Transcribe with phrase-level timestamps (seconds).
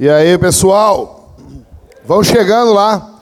[0.00, 1.34] E aí, pessoal?
[2.04, 3.20] Vão chegando lá.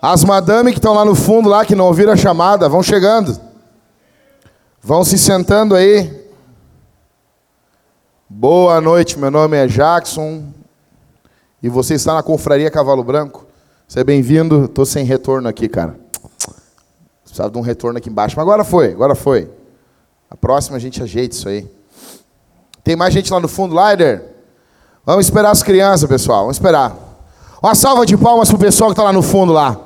[0.00, 3.38] As madame que estão lá no fundo, lá, que não ouviram a chamada, vão chegando.
[4.80, 6.26] Vão se sentando aí.
[8.30, 10.44] Boa noite, meu nome é Jackson.
[11.62, 13.44] E você está na Confraria Cavalo Branco.
[13.86, 14.64] Seja bem-vindo.
[14.64, 16.00] Estou sem retorno aqui, cara.
[17.24, 18.34] Precisava de um retorno aqui embaixo.
[18.34, 19.50] Mas agora foi, agora foi.
[20.30, 21.70] A próxima a gente ajeita isso aí.
[22.82, 24.35] Tem mais gente lá no fundo, Lider?
[25.06, 26.40] Vamos esperar as crianças, pessoal.
[26.40, 26.92] Vamos esperar.
[27.62, 29.78] Uma salva de palmas pro pessoal que está lá no fundo lá.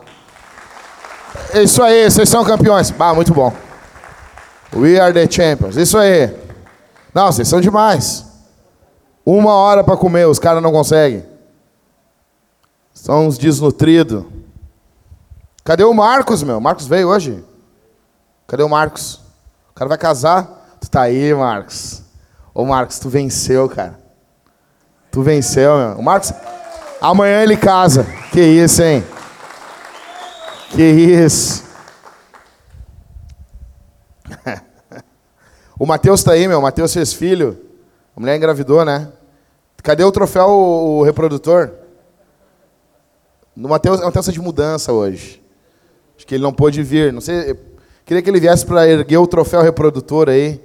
[1.52, 2.90] Isso aí, vocês são campeões.
[2.98, 3.52] Ah, muito bom.
[4.74, 5.76] We are the champions.
[5.76, 6.34] Isso aí.
[7.12, 8.24] Não, vocês são demais.
[9.22, 11.22] Uma hora para comer, os caras não conseguem.
[12.94, 14.24] São uns desnutridos.
[15.62, 16.58] Cadê o Marcos, meu?
[16.62, 17.44] Marcos veio hoje?
[18.46, 19.20] Cadê o Marcos?
[19.70, 20.78] O cara vai casar?
[20.80, 22.02] Tu tá aí, Marcos.
[22.54, 23.99] Ô, Marcos, tu venceu, cara.
[25.10, 25.98] Tu venceu, meu.
[25.98, 26.32] O Marcos,
[27.00, 28.06] amanhã ele casa.
[28.32, 29.04] Que isso, hein?
[30.70, 31.64] Que isso.
[35.78, 36.60] o Matheus tá aí, meu.
[36.60, 37.58] O Matheus fez filho.
[38.16, 39.08] A mulher engravidou, né?
[39.82, 41.70] Cadê o troféu, o, reprodutor?
[43.56, 45.42] O Matheus, o Matheus é de mudança hoje.
[46.16, 47.12] Acho que ele não pôde vir.
[47.12, 47.58] Não sei.
[48.04, 50.60] Queria que ele viesse para erguer o troféu reprodutor aí.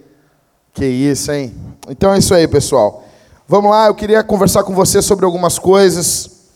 [0.74, 1.56] Que isso, hein?
[1.90, 3.06] Então é isso aí, pessoal.
[3.48, 6.50] Vamos lá, eu queria conversar com você sobre algumas coisas.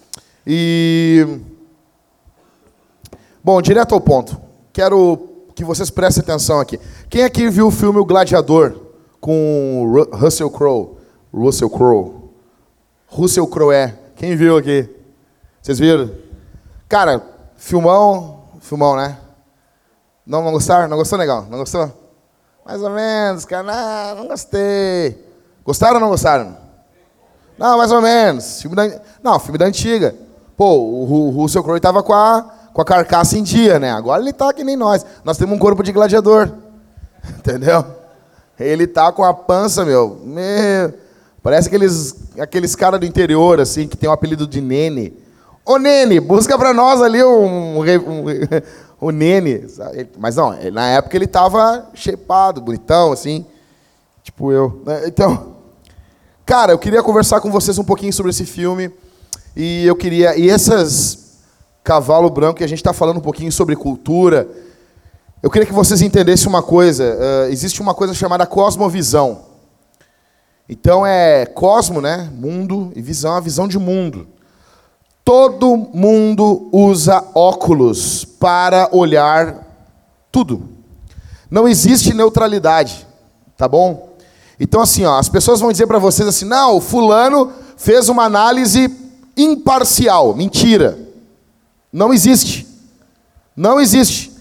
[0.45, 1.39] E.
[3.43, 4.41] Bom, direto ao ponto.
[4.73, 5.19] Quero
[5.53, 6.79] que vocês prestem atenção aqui.
[7.07, 8.75] Quem aqui viu o filme O Gladiador
[9.21, 10.97] com Russell Crowe?
[11.31, 12.11] Russell Crowe.
[13.07, 13.95] Russell Crowe é.
[14.15, 14.89] Quem viu aqui?
[15.61, 16.09] Vocês viram?
[16.87, 17.21] Cara,
[17.55, 19.15] filmão, filmão, né?
[20.25, 20.87] Não, não gostaram?
[20.87, 21.45] Não gostou, legal?
[21.51, 21.91] Não gostou?
[22.65, 23.61] Mais ou menos, cara.
[23.61, 25.23] Não, não gostei.
[25.63, 26.68] Gostaram ou não gostaram?
[27.59, 28.61] Não, mais ou menos.
[28.61, 28.89] Filme da...
[29.21, 30.15] Não, filme da antiga.
[30.55, 32.41] Pô, o Russell Crowe estava com a,
[32.73, 33.91] com a carcaça em dia, né?
[33.91, 35.05] Agora ele tá que nem nós.
[35.25, 36.49] Nós temos um corpo de gladiador.
[37.37, 37.85] Entendeu?
[38.57, 40.21] Ele tá com a pança, meu.
[40.23, 40.93] meu
[41.43, 45.13] parece aqueles, aqueles caras do interior, assim, que tem o apelido de Nene.
[45.65, 48.25] Ô, Nene, busca pra nós ali um, um, um,
[49.01, 49.67] um Nene.
[50.17, 53.45] Mas não, na época ele tava shapeado, bonitão, assim.
[54.23, 54.81] Tipo eu.
[54.85, 55.03] Né?
[55.07, 55.58] Então,
[56.49, 58.91] Cara, eu queria conversar com vocês um pouquinho sobre esse filme.
[59.55, 60.35] E eu queria.
[60.35, 61.37] E essas
[61.83, 64.49] cavalo branco, que a gente está falando um pouquinho sobre cultura.
[65.43, 67.03] Eu queria que vocês entendessem uma coisa.
[67.03, 69.41] Uh, existe uma coisa chamada cosmovisão.
[70.67, 72.31] Então é cosmo, né?
[72.33, 74.27] Mundo, e visão, a visão de mundo.
[75.23, 79.67] Todo mundo usa óculos para olhar
[80.31, 80.67] tudo.
[81.47, 83.05] Não existe neutralidade,
[83.55, 84.08] tá bom?
[84.59, 88.25] Então, assim, ó, as pessoas vão dizer para vocês assim: não, o fulano fez uma
[88.25, 88.93] análise
[89.37, 90.35] imparcial.
[90.35, 90.99] Mentira.
[91.91, 92.67] Não existe.
[93.55, 94.31] Não existe.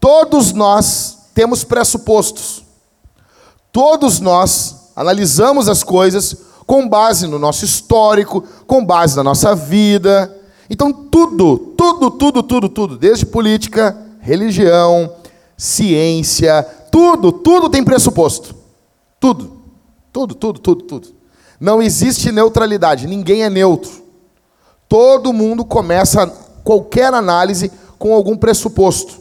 [0.00, 2.64] Todos nós temos pressupostos.
[3.70, 6.36] Todos nós analisamos as coisas
[6.66, 10.34] com base no nosso histórico, com base na nossa vida.
[10.68, 15.12] Então, tudo, tudo, tudo, tudo, tudo, desde política, religião,
[15.56, 18.55] ciência, tudo, tudo tem pressuposto.
[19.26, 19.62] Tudo.
[20.12, 21.08] Tudo, tudo, tudo, tudo.
[21.58, 23.90] Não existe neutralidade, ninguém é neutro.
[24.88, 26.28] Todo mundo começa
[26.62, 29.20] qualquer análise com algum pressuposto.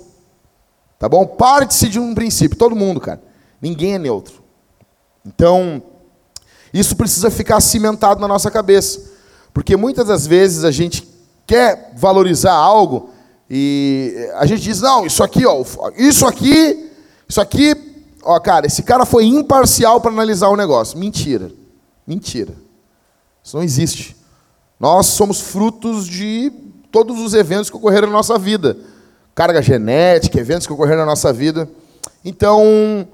[0.99, 1.25] Tá bom?
[1.25, 3.19] Parte-se de um princípio, todo mundo, cara.
[3.59, 4.43] Ninguém é neutro.
[5.25, 5.81] Então,
[6.71, 9.11] isso precisa ficar cimentado na nossa cabeça.
[9.51, 11.07] Porque muitas das vezes a gente
[11.47, 13.09] quer valorizar algo
[13.49, 15.63] e a gente diz: "Não, isso aqui, ó,
[15.97, 16.91] isso aqui,
[17.27, 17.94] isso aqui
[18.25, 20.97] ó, cara, esse cara foi imparcial para analisar o negócio.
[20.97, 21.51] Mentira.
[22.05, 22.53] Mentira.
[23.43, 24.17] Isso não existe.
[24.79, 26.51] Nós somos frutos de
[26.91, 28.77] todos os eventos que ocorreram na nossa vida.
[29.33, 31.69] Carga genética, eventos que ocorreram na nossa vida.
[32.23, 33.07] Então,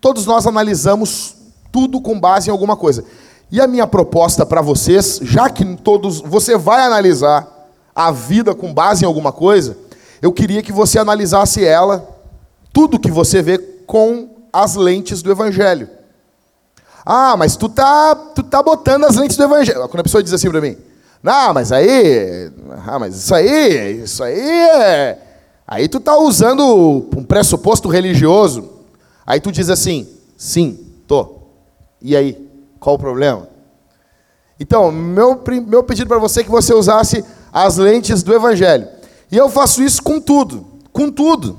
[0.00, 1.34] todos nós analisamos
[1.70, 3.04] tudo com base em alguma coisa.
[3.50, 7.48] E a minha proposta para vocês, já que todos você vai analisar
[7.94, 9.76] a vida com base em alguma coisa,
[10.22, 12.08] eu queria que você analisasse ela,
[12.72, 15.88] tudo que você vê com as lentes do evangelho.
[17.04, 19.88] Ah, mas tu tá, tu tá botando as lentes do evangelho.
[19.88, 20.76] Quando a pessoa diz assim para mim,
[21.22, 22.50] não, mas aí,
[22.86, 25.18] ah, mas isso aí, isso aí é,
[25.66, 26.64] aí tu tá usando
[27.16, 28.70] um pressuposto religioso.
[29.26, 31.36] Aí tu diz assim, sim, tô.
[32.00, 32.50] E aí,
[32.80, 33.48] qual o problema?
[34.58, 38.88] Então, meu, meu pedido para você é que você usasse as lentes do evangelho.
[39.30, 41.58] E eu faço isso com tudo, com tudo.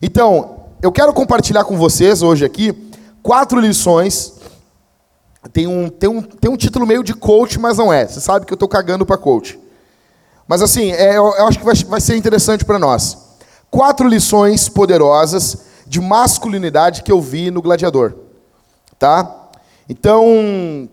[0.00, 2.72] Então, eu quero compartilhar com vocês hoje aqui
[3.22, 4.34] quatro lições
[5.52, 8.06] tem um, tem, um, tem um título meio de coach, mas não é.
[8.06, 9.58] Você sabe que eu estou cagando para coach.
[10.46, 13.16] Mas assim, é, eu, eu, acho que vai, vai ser interessante para nós.
[13.70, 18.14] Quatro lições poderosas de masculinidade que eu vi no Gladiador.
[18.98, 19.48] Tá?
[19.88, 20.88] Então,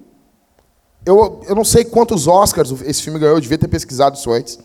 [1.05, 4.59] eu, eu não sei quantos Oscars esse filme ganhou, eu devia ter pesquisado isso antes.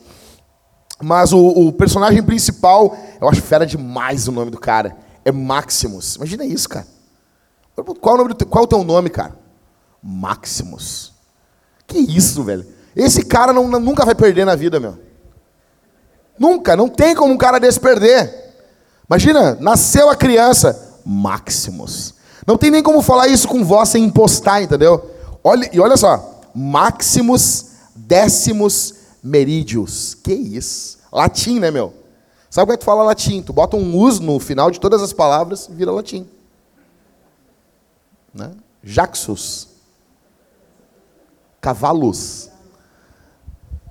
[1.01, 4.95] Mas o, o personagem principal, eu acho fera demais o nome do cara.
[5.23, 6.15] É Maximus.
[6.15, 6.87] Imagina isso, cara.
[7.99, 9.35] Qual, o do, qual é o teu nome, cara?
[10.01, 11.13] Maximus.
[11.87, 12.65] Que isso, velho?
[12.95, 14.97] Esse cara não, nunca vai perder na vida, meu.
[16.37, 18.55] Nunca, não tem como um cara desse perder.
[19.07, 22.15] Imagina, nasceu a criança, Maximus.
[22.47, 25.11] Não tem nem como falar isso com voz sem impostar, entendeu?
[25.43, 30.15] Olha, e olha só, Maximus décimos meridius.
[30.15, 30.97] Que isso?
[31.11, 31.93] Latim, né, meu?
[32.51, 33.41] Sabe como é que fala latim?
[33.41, 36.27] Tu bota um us no final de todas as palavras e vira latim.
[38.33, 38.51] Né?
[38.83, 39.69] Jaxus.
[41.61, 42.49] Cavalos.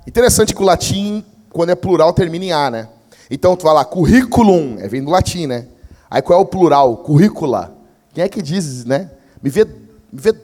[0.06, 2.88] Interessante que o latim, quando é plural, termina em A, né?
[3.30, 5.66] Então tu vai lá, curriculum, é vem do latim, né?
[6.10, 6.98] Aí qual é o plural?
[6.98, 7.74] Currícula.
[8.12, 9.10] Quem é que diz, né?
[9.42, 10.34] Me vê, me vê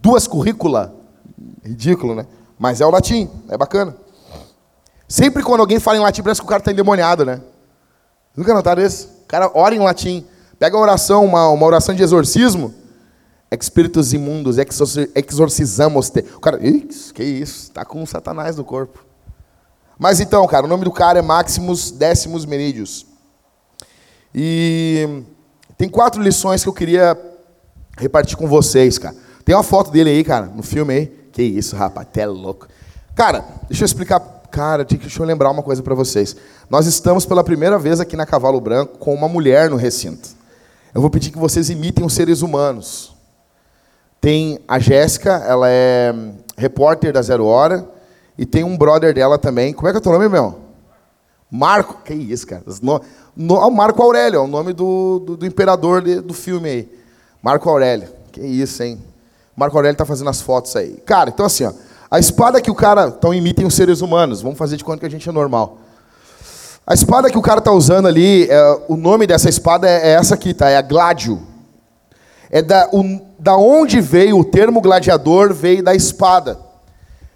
[0.00, 0.94] duas currícula.
[1.62, 2.26] Ridículo, né?
[2.58, 3.94] Mas é o latim, é bacana.
[5.06, 7.42] Sempre quando alguém fala em latim, parece que o cara está endemoniado, né?
[8.36, 9.08] Nunca notaram isso?
[9.24, 10.26] O cara ora em latim.
[10.58, 12.74] Pega a oração, uma, uma oração de exorcismo.
[13.50, 14.56] Espíritos imundos,
[15.14, 16.10] exorcizamos.
[16.10, 16.24] -te.
[16.36, 17.64] O cara, que isso?
[17.64, 19.04] Está com um satanás no corpo.
[19.98, 23.06] Mas então, cara, o nome do cara é Maximus Décimos Meridius.
[24.34, 25.22] E
[25.76, 27.18] tem quatro lições que eu queria
[27.96, 29.16] repartir com vocês, cara.
[29.44, 31.06] Tem uma foto dele aí, cara, no filme aí.
[31.32, 32.68] Que isso, rapaz, até louco.
[33.14, 34.37] Cara, deixa eu explicar.
[34.58, 36.34] Cara, deixa eu lembrar uma coisa para vocês.
[36.68, 40.30] Nós estamos pela primeira vez aqui na Cavalo Branco com uma mulher no recinto.
[40.92, 43.14] Eu vou pedir que vocês imitem os seres humanos.
[44.20, 46.12] Tem a Jéssica, ela é
[46.56, 47.88] repórter da Zero Hora.
[48.36, 49.72] E tem um brother dela também.
[49.72, 50.58] Como é que é o teu nome, meu?
[51.48, 52.02] Marco.
[52.02, 52.64] Que isso, cara?
[52.82, 53.00] No,
[53.36, 56.98] no, Marco Aurélio, é o nome do, do, do imperador de, do filme aí.
[57.40, 58.08] Marco Aurélio.
[58.32, 59.00] Que isso, hein?
[59.54, 60.96] Marco Aurélio está fazendo as fotos aí.
[61.06, 61.72] Cara, então assim, ó,
[62.10, 63.14] a espada que o cara.
[63.16, 64.42] Então imitem os seres humanos.
[64.42, 65.78] Vamos fazer de conta que a gente é normal.
[66.86, 70.12] A espada que o cara está usando ali, é, o nome dessa espada é, é,
[70.12, 70.70] essa aqui, tá?
[70.70, 71.42] É a Gládio.
[72.50, 76.58] É da, o, da onde veio o termo gladiador, veio da espada.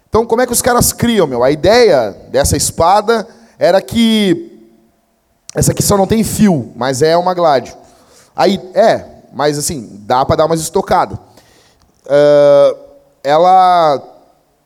[0.09, 1.43] Então, como é que os caras criam, meu?
[1.43, 3.27] A ideia dessa espada
[3.59, 4.71] era que.
[5.55, 7.75] Essa aqui só não tem fio, mas é uma Gládio.
[8.35, 11.17] Aí, é, mas assim, dá para dar umas estocadas.
[12.05, 12.77] Uh,
[13.23, 14.12] ela.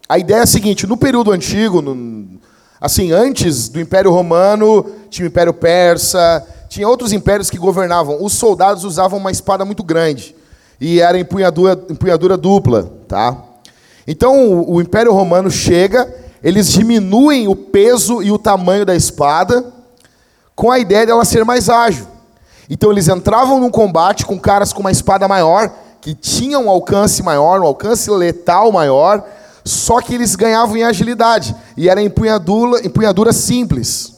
[0.08, 2.40] A ideia é a seguinte: no período antigo, no,
[2.80, 8.24] assim, antes do Império Romano, tinha o Império Persa, tinha outros impérios que governavam.
[8.24, 10.36] Os soldados usavam uma espada muito grande
[10.80, 13.36] e era empunhadura, empunhadura dupla, tá?
[14.08, 16.14] Então o, o Império Romano chega,
[16.44, 19.66] eles diminuem o peso e o tamanho da espada,
[20.56, 22.08] com a ideia dela ser mais ágil.
[22.70, 27.22] Então eles entravam num combate com caras com uma espada maior que tinham um alcance
[27.22, 29.26] maior, um alcance letal maior,
[29.68, 34.14] só que eles ganhavam em agilidade, e era empunhadura, empunhadura simples.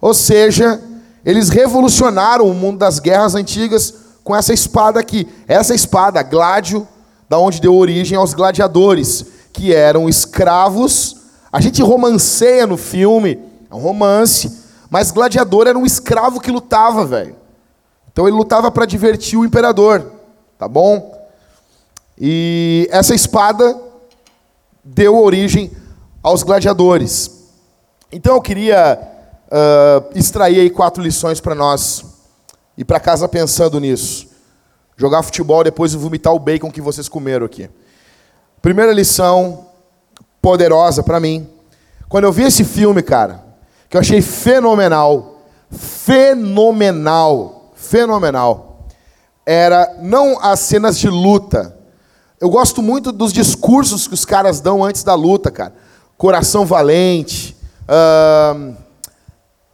[0.00, 0.80] Ou seja,
[1.24, 5.28] eles revolucionaram o mundo das guerras antigas com essa espada aqui.
[5.46, 6.86] Essa espada, Gládio,
[7.28, 11.16] da onde deu origem aos gladiadores, que eram escravos.
[11.52, 13.38] A gente romanceia no filme,
[13.70, 17.36] é um romance, mas gladiador era um escravo que lutava, velho.
[18.10, 20.20] Então ele lutava para divertir o imperador
[20.62, 21.26] tá bom?
[22.16, 23.76] E essa espada
[24.84, 25.70] deu origem
[26.22, 27.48] aos gladiadores.
[28.10, 28.98] Então eu queria
[29.46, 32.04] uh, extrair aí quatro lições para nós
[32.76, 34.28] ir para casa pensando nisso.
[34.96, 37.68] Jogar futebol depois vomitar o bacon que vocês comeram aqui.
[38.60, 39.66] Primeira lição
[40.40, 41.48] poderosa para mim.
[42.08, 43.42] Quando eu vi esse filme, cara,
[43.88, 48.72] que eu achei fenomenal, fenomenal, fenomenal
[49.44, 51.76] era não as cenas de luta.
[52.42, 55.72] Eu gosto muito dos discursos que os caras dão antes da luta, cara.
[56.18, 57.56] Coração Valente.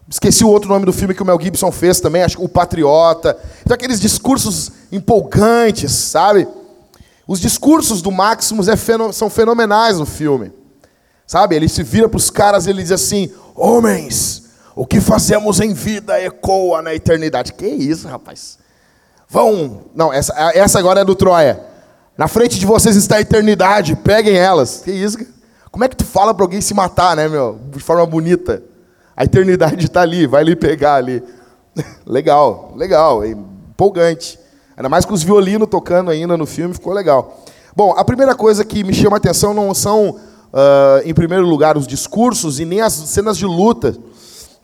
[0.07, 2.49] Esqueci o outro nome do filme que o Mel Gibson fez também, acho que O
[2.49, 3.39] Patriota.
[3.63, 6.47] Então, aqueles discursos empolgantes, sabe?
[7.27, 8.75] Os discursos do Maximus é
[9.15, 10.53] são fenomenais no filme.
[11.27, 11.57] Sabe?
[11.57, 14.43] Ele se vira para os caras e ele diz assim: Homens,
[14.77, 17.55] o que fazemos em vida ecoa na eternidade.
[17.55, 18.59] Que isso, rapaz?
[19.27, 19.85] Vão.
[19.95, 21.68] Não, essa, essa agora é do Troia.
[22.19, 24.83] Na frente de vocês está a eternidade, peguem elas.
[24.85, 25.19] Que isso?
[25.71, 27.61] Como é que tu fala para alguém se matar, né, meu?
[27.71, 28.61] De forma bonita.
[29.17, 31.23] A eternidade está ali, vai ali pegar ali.
[32.05, 34.37] legal, legal, empolgante.
[34.77, 37.41] Ainda mais com os violinos tocando ainda no filme, ficou legal.
[37.77, 40.19] Bom, a primeira coisa que me chama a atenção não são, uh,
[41.05, 43.97] em primeiro lugar, os discursos e nem as cenas de luta,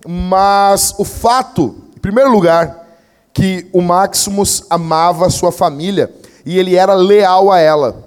[0.05, 2.85] mas o fato, em primeiro lugar,
[3.33, 6.13] que o Maximus amava sua família
[6.45, 8.05] e ele era leal a ela.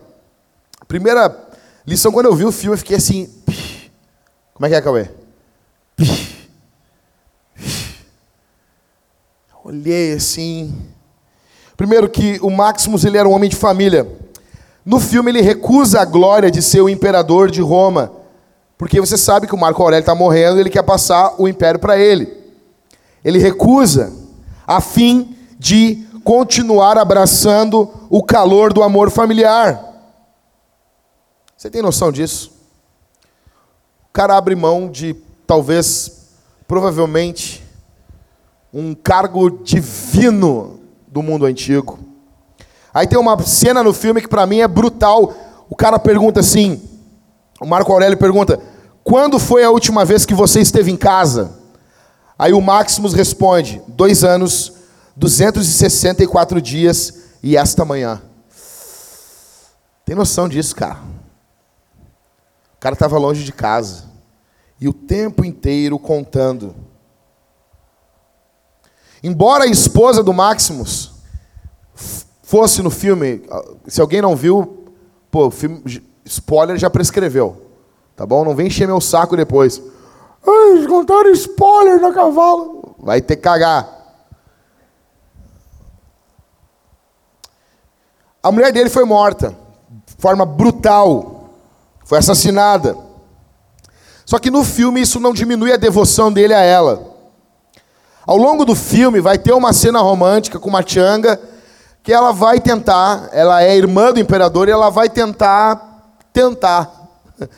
[0.87, 1.35] Primeira
[1.85, 3.29] lição, quando eu vi o filme, eu fiquei assim.
[4.53, 5.09] Como é que é, Cauê?
[9.63, 10.73] Olhei assim.
[11.75, 14.07] Primeiro que o Maximus ele era um homem de família.
[14.85, 18.13] No filme ele recusa a glória de ser o imperador de Roma,
[18.77, 21.79] porque você sabe que o Marco Aurélio está morrendo e ele quer passar o império
[21.79, 22.31] para ele.
[23.23, 24.13] Ele recusa
[24.65, 29.81] a fim de continuar abraçando o calor do amor familiar.
[31.55, 32.51] Você tem noção disso?
[34.09, 35.15] O cara abre mão de,
[35.47, 36.33] talvez,
[36.67, 37.63] provavelmente,
[38.73, 41.97] um cargo divino do mundo antigo.
[42.93, 45.33] Aí tem uma cena no filme que para mim é brutal.
[45.69, 46.81] O cara pergunta assim,
[47.61, 48.59] o Marco Aurélio pergunta:
[49.01, 51.57] "Quando foi a última vez que você esteve em casa?"
[52.37, 54.76] Aí o Maximus responde: dois anos,
[55.17, 58.21] 264 dias e esta manhã.
[60.05, 60.99] Tem noção disso, cara?
[62.75, 64.05] O cara estava longe de casa
[64.79, 66.75] e o tempo inteiro contando.
[69.23, 71.11] Embora a esposa do Maximus
[72.43, 73.43] fosse no filme,
[73.87, 74.85] se alguém não viu,
[75.31, 75.81] pô, filme,
[76.23, 77.63] spoiler já prescreveu.
[78.15, 78.45] Tá bom?
[78.45, 79.81] Não vem encher meu saco depois.
[80.45, 82.95] Ai, contaram spoiler no cavalo.
[82.99, 83.96] Vai ter que cagar.
[88.47, 89.53] A mulher dele foi morta,
[90.05, 91.49] de forma brutal,
[92.05, 92.97] foi assassinada.
[94.25, 97.13] Só que no filme isso não diminui a devoção dele a ela.
[98.25, 101.37] Ao longo do filme vai ter uma cena romântica com uma Changa
[102.01, 106.89] que ela vai tentar, ela é irmã do imperador e ela vai tentar tentar.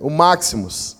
[0.00, 0.96] O Maximus.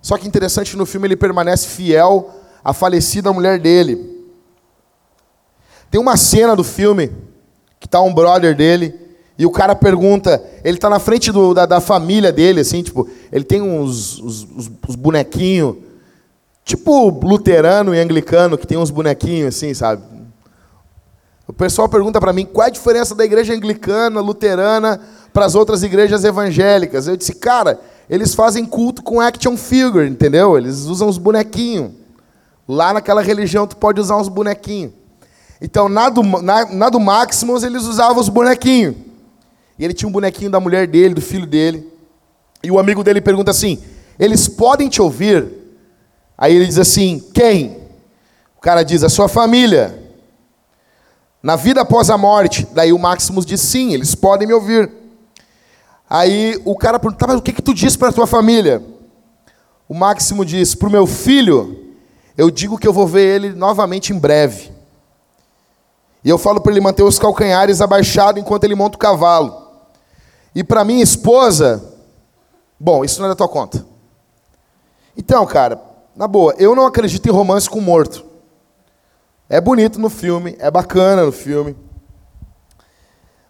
[0.00, 2.30] Só que interessante no filme ele permanece fiel
[2.62, 4.19] à falecida mulher dele.
[5.90, 7.10] Tem uma cena do filme
[7.78, 8.94] que tá um brother dele
[9.38, 13.08] e o cara pergunta, ele tá na frente do, da, da, família dele, assim, tipo,
[13.32, 14.46] ele tem uns, uns,
[14.86, 15.76] uns bonequinhos
[16.70, 20.02] Tipo luterano e anglicano, que tem uns bonequinhos assim, sabe?
[21.46, 25.00] O pessoal pergunta para mim qual é a diferença da igreja anglicana, luterana,
[25.32, 27.08] para as outras igrejas evangélicas.
[27.08, 30.56] Eu disse, cara, eles fazem culto com action figure, entendeu?
[30.56, 31.90] Eles usam os bonequinhos.
[32.68, 34.92] Lá naquela religião tu pode usar uns bonequinhos.
[35.60, 38.96] Então, na do, na, na do Maximus, eles usavam os bonequinhos.
[39.78, 41.86] E ele tinha um bonequinho da mulher dele, do filho dele.
[42.62, 43.82] E o amigo dele pergunta assim:
[44.18, 45.60] eles podem te ouvir
[46.40, 47.76] Aí ele diz assim: Quem?
[48.56, 50.08] O cara diz: A sua família.
[51.42, 52.66] Na vida após a morte.
[52.72, 54.90] Daí o Maximus diz: Sim, eles podem me ouvir.
[56.08, 58.82] Aí o cara pergunta: Mas o que, que tu diz para a tua família?
[59.86, 61.94] O Máximo diz: Para o meu filho,
[62.38, 64.72] eu digo que eu vou ver ele novamente em breve.
[66.24, 69.68] E eu falo para ele manter os calcanhares abaixados enquanto ele monta o cavalo.
[70.54, 71.82] E para minha esposa,
[72.78, 73.86] bom, isso não é da tua conta.
[75.16, 75.80] Então, cara,
[76.16, 78.24] na boa, eu não acredito em romance com morto.
[79.48, 81.76] É bonito no filme, é bacana no filme.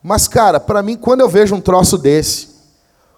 [0.02, 2.48] Mas, cara, para mim, quando eu vejo um troço desse,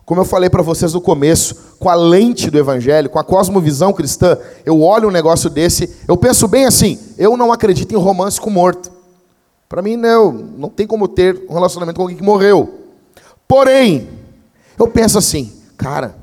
[0.05, 3.93] como eu falei para vocês no começo, com a lente do evangelho, com a cosmovisão
[3.93, 8.41] cristã, eu olho um negócio desse, eu penso bem assim, eu não acredito em romance
[8.41, 8.92] com morto.
[9.73, 12.91] Para mim, não, não tem como ter um relacionamento com alguém que morreu.
[13.49, 14.07] Porém,
[14.79, 16.15] eu penso assim, cara,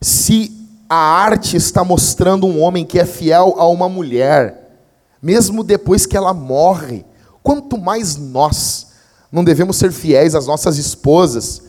[0.00, 4.78] se a arte está mostrando um homem que é fiel a uma mulher,
[5.20, 7.04] mesmo depois que ela morre.
[7.42, 8.92] Quanto mais nós
[9.32, 11.62] não devemos ser fiéis às nossas esposas,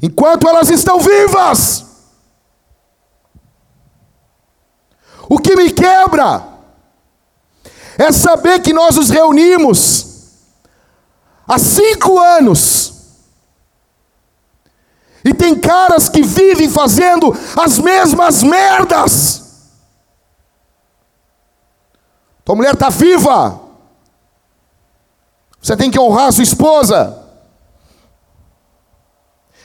[0.00, 1.84] enquanto elas estão vivas.
[5.28, 6.57] O que me quebra
[7.98, 10.06] é saber que nós nos reunimos
[11.46, 12.94] há cinco anos
[15.24, 19.42] e tem caras que vivem fazendo as mesmas merdas.
[22.44, 23.60] Tua mulher está viva.
[25.60, 27.26] Você tem que honrar a sua esposa.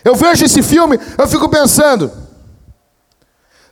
[0.04, 2.12] Eu vejo esse filme, eu fico pensando.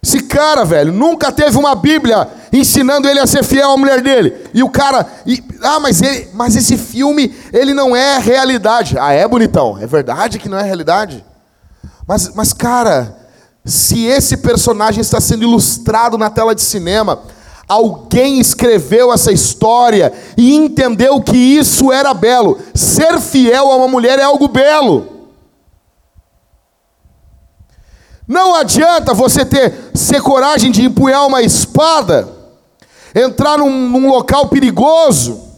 [0.04, 4.36] Esse cara, velho, nunca teve uma Bíblia ensinando ele a ser fiel à mulher dele.
[4.54, 8.98] E o cara, e, ah, mas ele, mas esse filme, ele não é realidade.
[8.98, 9.78] Ah, é bonitão.
[9.80, 11.24] É verdade que não é realidade?
[12.08, 13.16] Mas, mas, cara,
[13.64, 17.22] se esse personagem está sendo ilustrado na tela de cinema,
[17.72, 22.60] Alguém escreveu essa história e entendeu que isso era belo.
[22.76, 25.08] Ser fiel a uma mulher é algo belo.
[28.32, 32.30] Não adianta você ter ser coragem de empunhar uma espada,
[33.14, 35.50] entrar num, num local perigoso,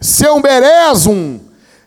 [0.00, 1.40] ser um berés, um,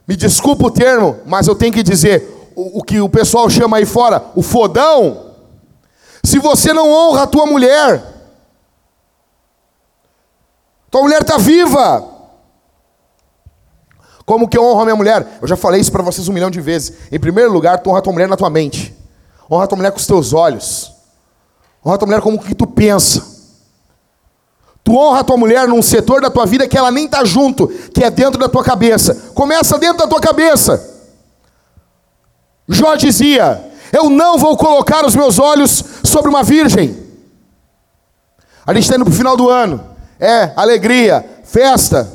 [0.05, 3.77] me desculpa o termo, mas eu tenho que dizer o, o que o pessoal chama
[3.77, 5.35] aí fora, o fodão.
[6.21, 8.03] Se você não honra a tua mulher,
[10.91, 12.05] tua mulher está viva.
[14.25, 15.39] Como que eu honro a minha mulher?
[15.41, 16.91] Eu já falei isso para vocês um milhão de vezes.
[17.09, 18.96] Em primeiro lugar, tu honra a tua mulher na tua mente.
[19.49, 20.93] Honra tua mulher com os teus olhos.
[21.85, 23.37] Honra tua mulher como que tu pensa.
[24.83, 28.03] Tu honra tua mulher num setor da tua vida que ela nem está junto, que
[28.03, 29.13] é dentro da tua cabeça.
[29.33, 30.95] Começa dentro da tua cabeça.
[32.67, 37.05] Jó dizia: Eu não vou colocar os meus olhos sobre uma virgem.
[38.65, 39.83] A gente está indo para o final do ano.
[40.19, 42.11] É, alegria, festa.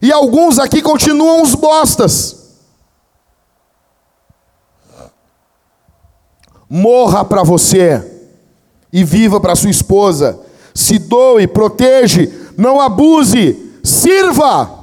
[0.00, 2.37] E alguns aqui continuam os bostas.
[6.68, 8.04] Morra para você
[8.92, 10.38] e viva para sua esposa.
[10.74, 14.76] Se doe, protege, não abuse, sirva.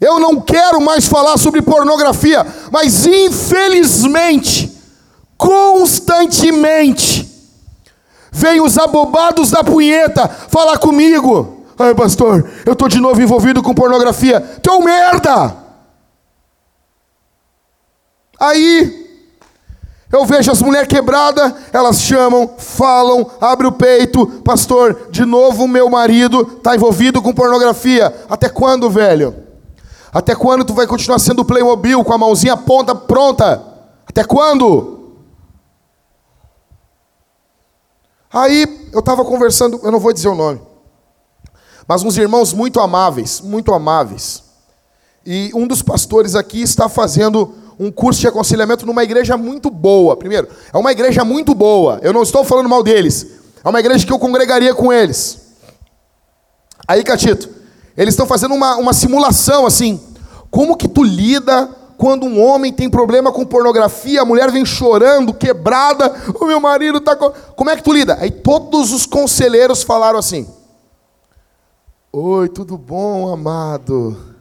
[0.00, 4.70] Eu não quero mais falar sobre pornografia, mas infelizmente,
[5.36, 7.30] constantemente,
[8.30, 11.64] vem os abobados da punheta falar comigo.
[11.78, 14.44] Ai, pastor, eu estou de novo envolvido com pornografia.
[14.70, 15.63] Um merda!
[18.38, 19.04] Aí
[20.12, 25.90] eu vejo as mulheres quebradas, elas chamam, falam, abre o peito, pastor, de novo meu
[25.90, 28.14] marido está envolvido com pornografia.
[28.28, 29.34] Até quando, velho?
[30.12, 33.60] Até quando tu vai continuar sendo Playmobil com a mãozinha ponta pronta?
[34.06, 35.16] Até quando?
[38.32, 40.60] Aí eu estava conversando, eu não vou dizer o nome,
[41.88, 44.44] mas uns irmãos muito amáveis, muito amáveis.
[45.26, 50.16] E um dos pastores aqui está fazendo um curso de aconselhamento numa igreja muito boa.
[50.16, 51.98] Primeiro, é uma igreja muito boa.
[52.02, 53.26] Eu não estou falando mal deles.
[53.64, 55.40] É uma igreja que eu congregaria com eles.
[56.86, 57.48] Aí, Catito,
[57.96, 60.00] eles estão fazendo uma, uma simulação assim.
[60.50, 65.32] Como que tu lida quando um homem tem problema com pornografia, a mulher vem chorando,
[65.32, 67.16] quebrada, o meu marido está.
[67.16, 67.30] Com...
[67.56, 68.18] Como é que tu lida?
[68.20, 70.46] Aí todos os conselheiros falaram assim:
[72.12, 74.33] Oi, tudo bom, amado?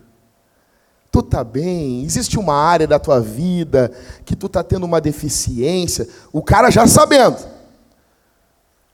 [1.13, 2.03] Tu tá bem?
[2.03, 3.91] Existe uma área da tua vida
[4.25, 6.09] que tu tá tendo uma deficiência?
[6.31, 7.37] O cara já sabendo.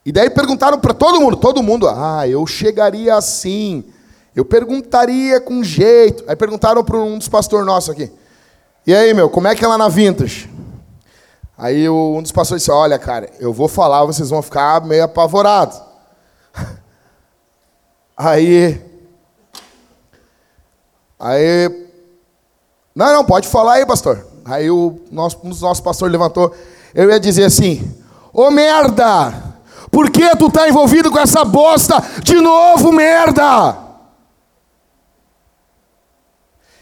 [0.05, 3.85] E daí perguntaram para todo mundo, todo mundo, ah, eu chegaria assim.
[4.35, 6.25] Eu perguntaria com jeito.
[6.27, 8.11] Aí perguntaram para um dos pastores nossos aqui.
[8.85, 10.51] E aí, meu, como é que é lá na Vintage?
[11.57, 15.81] Aí um dos pastores disse: Olha, cara, eu vou falar, vocês vão ficar meio apavorados.
[18.17, 18.81] Aí.
[21.17, 21.78] Aí
[22.95, 24.25] não, não, pode falar aí, pastor.
[24.45, 26.53] Aí o nosso, um dos nossos pastores levantou.
[26.93, 27.95] Eu ia dizer assim:
[28.33, 29.49] Ô oh, merda!
[29.91, 33.89] Por que tu tá envolvido com essa bosta de novo, merda?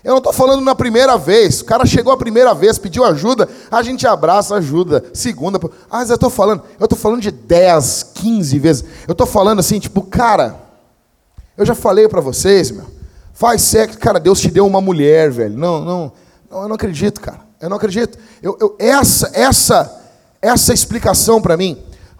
[0.03, 1.61] Eu não estou falando na primeira vez.
[1.61, 5.03] O cara chegou a primeira vez, pediu ajuda, a gente abraça, ajuda.
[5.13, 5.59] Segunda.
[5.89, 8.85] Ah, mas eu estou falando, eu estou falando de 10, 15 vezes.
[9.07, 10.55] Eu estou falando assim, tipo, cara,
[11.57, 12.96] eu já falei para vocês, meu.
[13.37, 15.55] Faz sexo, cara, Deus te deu uma mulher, velho.
[15.55, 16.11] Não, não,
[16.49, 17.41] não eu não acredito, cara.
[17.61, 18.17] Eu não acredito.
[18.41, 20.01] Eu, eu, essa, essa,
[20.41, 21.77] essa explicação para mim.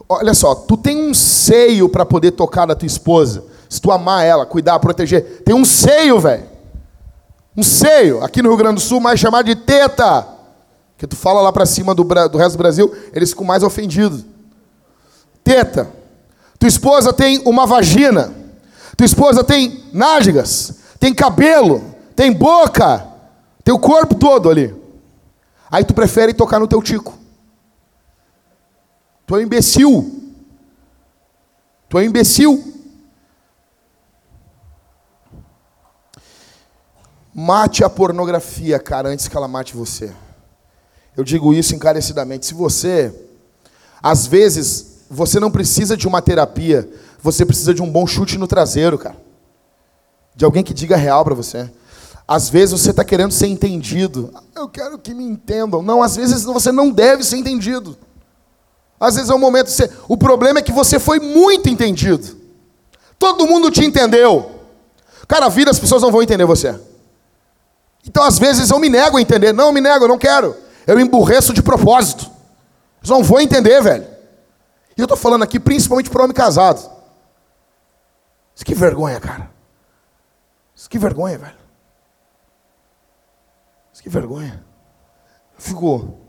[0.08, 3.44] Olha só, tu tem um seio para poder tocar na tua esposa.
[3.68, 6.44] Se tu amar ela, cuidar, proteger, tem um seio, velho.
[7.58, 8.24] Um seio.
[8.24, 10.28] Aqui no Rio Grande do Sul, mais chamado de teta.
[11.00, 14.24] Que tu fala lá para cima do, do resto do Brasil, eles ficam mais ofendidos.
[15.44, 15.90] Teta.
[16.60, 18.32] Tua esposa tem uma vagina.
[18.96, 23.08] Tua esposa tem nádegas tem cabelo, tem boca,
[23.64, 24.76] tem o corpo todo ali.
[25.70, 27.18] Aí tu prefere tocar no teu tico.
[29.26, 30.34] Tu é um imbecil.
[31.90, 32.74] Tu é um imbecil.
[37.34, 40.12] Mate a pornografia, cara, antes que ela mate você.
[41.16, 42.48] Eu digo isso encarecidamente.
[42.48, 43.14] Se você,
[44.02, 46.90] às vezes, você não precisa de uma terapia,
[47.22, 49.27] você precisa de um bom chute no traseiro, cara
[50.38, 51.70] de alguém que diga real para você.
[52.28, 54.32] Às vezes você está querendo ser entendido.
[54.56, 55.82] Eu quero que me entendam.
[55.82, 57.98] Não, às vezes você não deve ser entendido.
[59.00, 59.92] Às vezes é um momento ser.
[60.08, 62.38] O problema é que você foi muito entendido.
[63.18, 64.52] Todo mundo te entendeu.
[65.28, 66.80] Cara, vida as pessoas não vão entender você.
[68.06, 69.52] Então, às vezes, eu me nego a entender.
[69.52, 70.56] Não, eu me nego, eu não quero.
[70.86, 72.30] Eu emburreço de propósito.
[73.00, 74.06] Eles não vão entender, velho.
[74.96, 76.96] E eu estou falando aqui principalmente para homem casado.
[78.64, 79.57] Que vergonha, cara.
[80.78, 81.58] Isso que vergonha, velho.
[83.92, 84.64] Isso que vergonha.
[85.72, 86.20] Eu.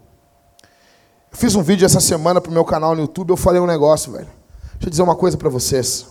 [1.30, 4.10] Eu fiz um vídeo essa semana pro meu canal no YouTube, eu falei um negócio,
[4.10, 4.30] velho.
[4.72, 6.06] Deixa eu dizer uma coisa para vocês.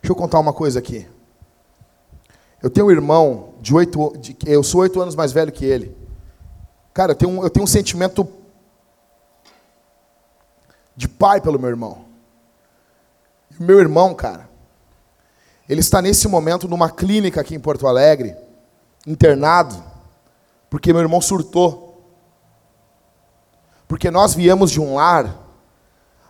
[0.00, 1.08] Deixa eu contar uma coisa aqui.
[2.62, 4.12] Eu tenho um irmão de oito,
[4.46, 5.96] eu sou oito anos mais velho que ele.
[6.94, 8.28] Cara, eu tenho, eu tenho um sentimento
[10.94, 12.04] de pai pelo meu irmão.
[13.58, 14.51] Meu irmão, cara,
[15.68, 18.36] ele está nesse momento numa clínica aqui em Porto Alegre,
[19.06, 19.82] internado,
[20.68, 21.90] porque meu irmão surtou.
[23.86, 25.38] Porque nós viemos de um lar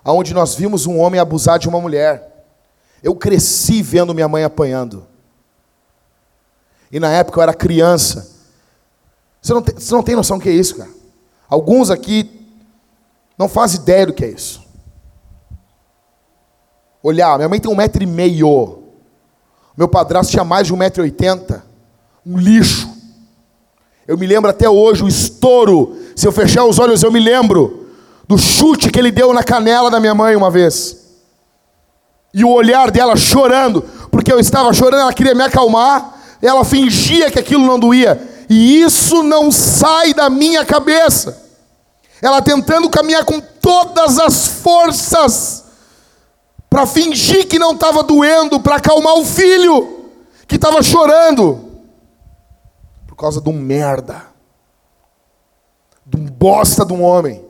[0.05, 2.47] onde nós vimos um homem abusar de uma mulher.
[3.03, 5.07] Eu cresci vendo minha mãe apanhando.
[6.90, 8.31] E na época eu era criança.
[9.40, 10.90] Você não tem, você não tem noção do que é isso, cara.
[11.49, 12.49] Alguns aqui
[13.38, 14.62] não fazem ideia do que é isso.
[17.03, 18.82] Olhar, minha mãe tem um metro e meio.
[19.76, 21.64] Meu padrasto tinha mais de um metro e oitenta.
[22.24, 22.88] Um lixo.
[24.06, 25.96] Eu me lembro até hoje o estouro.
[26.14, 27.87] Se eu fechar os olhos, eu me lembro
[28.28, 30.98] do chute que ele deu na canela da minha mãe uma vez.
[32.35, 37.30] E o olhar dela chorando, porque eu estava chorando, ela queria me acalmar ela fingia
[37.30, 38.20] que aquilo não doía.
[38.50, 41.40] E isso não sai da minha cabeça.
[42.20, 45.62] Ela tentando caminhar com todas as forças
[46.72, 50.08] para fingir que não estava doendo, para acalmar o filho
[50.48, 51.68] que estava chorando
[53.06, 54.22] por causa de um merda,
[56.06, 57.44] de um bosta de um homem.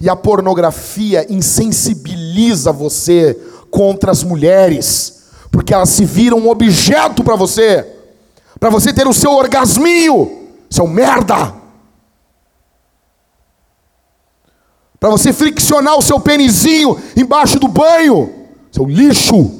[0.00, 3.38] E a pornografia insensibiliza você
[3.70, 7.86] contra as mulheres porque elas se viram um objeto para você,
[8.58, 11.59] para você ter o seu orgasminho, seu merda.
[15.00, 19.58] Para você friccionar o seu penizinho embaixo do banho, seu lixo.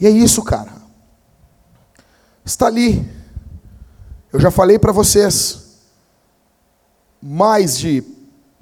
[0.00, 0.72] E é isso, cara.
[2.42, 3.06] Está ali.
[4.32, 5.60] Eu já falei para vocês.
[7.20, 8.02] Mais de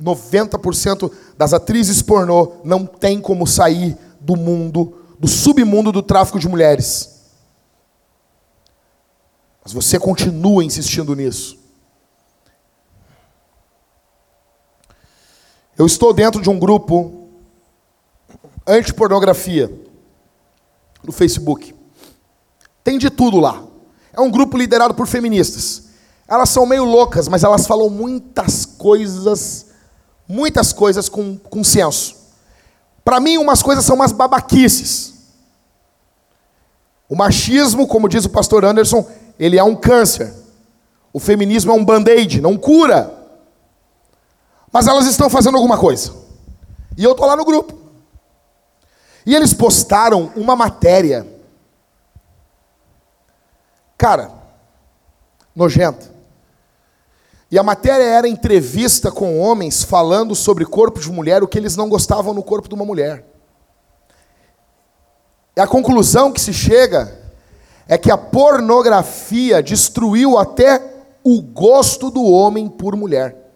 [0.03, 6.49] 90% das atrizes pornô não tem como sair do mundo, do submundo do tráfico de
[6.49, 7.21] mulheres.
[9.63, 11.60] Mas você continua insistindo nisso.
[15.81, 17.27] Eu estou dentro de um grupo
[18.67, 19.73] anti-pornografia
[21.03, 21.75] no Facebook.
[22.85, 23.65] Tem de tudo lá.
[24.13, 25.85] É um grupo liderado por feministas.
[26.29, 29.69] Elas são meio loucas, mas elas falam muitas coisas
[30.29, 32.15] muitas coisas com, com senso.
[33.03, 35.15] Para mim, umas coisas são umas babaquices.
[37.09, 40.31] O machismo, como diz o pastor Anderson, ele é um câncer.
[41.11, 43.20] O feminismo é um band-aid, não cura.
[44.73, 46.13] Mas elas estão fazendo alguma coisa.
[46.97, 47.79] E eu estou lá no grupo.
[49.27, 51.27] E eles postaram uma matéria.
[53.99, 54.31] Cara,
[55.55, 56.11] nojenta.
[57.51, 61.77] E a matéria era entrevista com homens falando sobre corpo de mulher, o que eles
[61.77, 63.25] não gostavam no corpo de uma mulher.
[65.57, 67.19] E a conclusão que se chega
[67.89, 70.81] é que a pornografia destruiu até
[71.25, 73.50] o gosto do homem por mulher.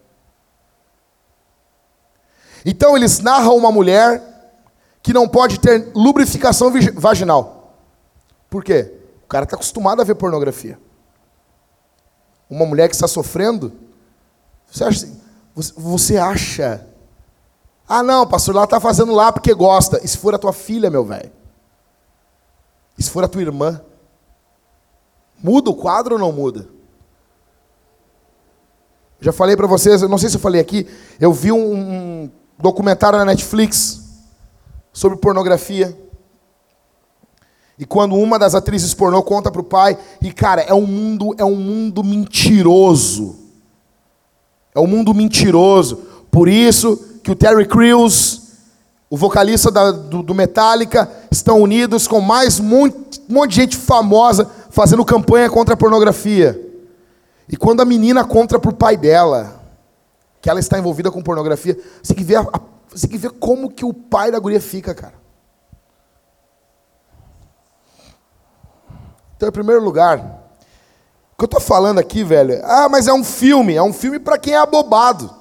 [2.64, 4.22] Então eles narram uma mulher
[5.03, 7.77] que não pode ter lubrificação vaginal.
[8.48, 8.92] Por quê?
[9.24, 10.79] O cara está acostumado a ver pornografia.
[12.48, 13.72] Uma mulher que está sofrendo,
[14.70, 15.09] você acha,
[15.77, 16.87] você acha
[17.88, 20.00] ah, não, pastor, ela está fazendo lá porque gosta.
[20.03, 21.31] E se for a tua filha, meu velho?
[22.96, 23.81] E se for a tua irmã?
[25.42, 26.68] Muda o quadro ou não muda?
[29.20, 30.88] Já falei para vocês, eu não sei se eu falei aqui,
[31.20, 34.02] eu vi um documentário na Netflix
[34.92, 35.96] sobre pornografia.
[37.78, 41.34] E quando uma das atrizes pornô conta para o pai, e cara, é um mundo,
[41.36, 43.36] é um mundo mentiroso.
[44.74, 45.96] É um mundo mentiroso.
[46.30, 48.42] Por isso que o Terry Crews,
[49.10, 53.76] o vocalista da, do, do, Metallica, estão unidos com mais monte, um monte de gente
[53.76, 56.60] famosa fazendo campanha contra a pornografia.
[57.48, 59.63] E quando a menina conta para o pai dela
[60.44, 63.70] que ela está envolvida com pornografia, você tem que ver, a, você tem que como
[63.70, 65.14] que o pai da guria fica, cara.
[69.35, 70.18] Então, em primeiro lugar,
[71.33, 74.18] o que eu estou falando aqui, velho, ah, mas é um filme, é um filme
[74.18, 75.35] para quem é abobado.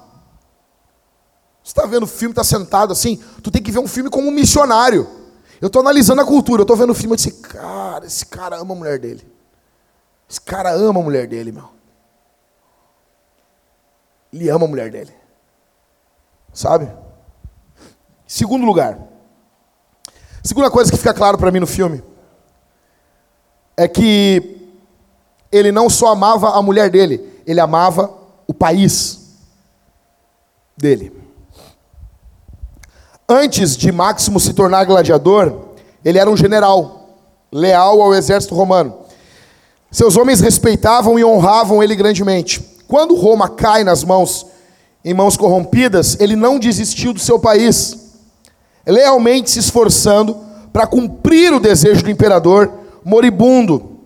[1.62, 4.28] Você está vendo o filme, está sentado assim, tu tem que ver um filme como
[4.28, 5.06] um missionário.
[5.60, 8.56] Eu estou analisando a cultura, eu estou vendo o filme e disse, cara, esse cara
[8.56, 9.30] ama a mulher dele.
[10.26, 11.68] Esse cara ama a mulher dele, meu.
[14.34, 15.12] Ele ama a mulher dele.
[16.52, 16.90] Sabe?
[18.26, 18.98] Segundo lugar.
[20.42, 22.02] Segunda coisa que fica claro para mim no filme
[23.76, 24.60] é que
[25.52, 28.12] ele não só amava a mulher dele, ele amava
[28.44, 29.38] o país
[30.76, 31.12] dele.
[33.28, 35.68] Antes de Máximo se tornar gladiador,
[36.04, 37.20] ele era um general,
[37.52, 38.98] leal ao exército romano.
[39.92, 42.73] Seus homens respeitavam e honravam ele grandemente.
[42.94, 44.46] Quando Roma cai nas mãos,
[45.04, 48.14] em mãos corrompidas, ele não desistiu do seu país,
[48.86, 50.36] lealmente se esforçando
[50.72, 52.72] para cumprir o desejo do imperador
[53.04, 53.98] moribundo,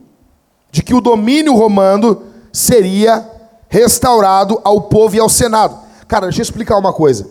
[0.71, 3.31] de que o domínio romano seria
[3.69, 5.79] restaurado ao povo e ao senado.
[6.07, 7.29] Cara, deixa eu explicar uma coisa.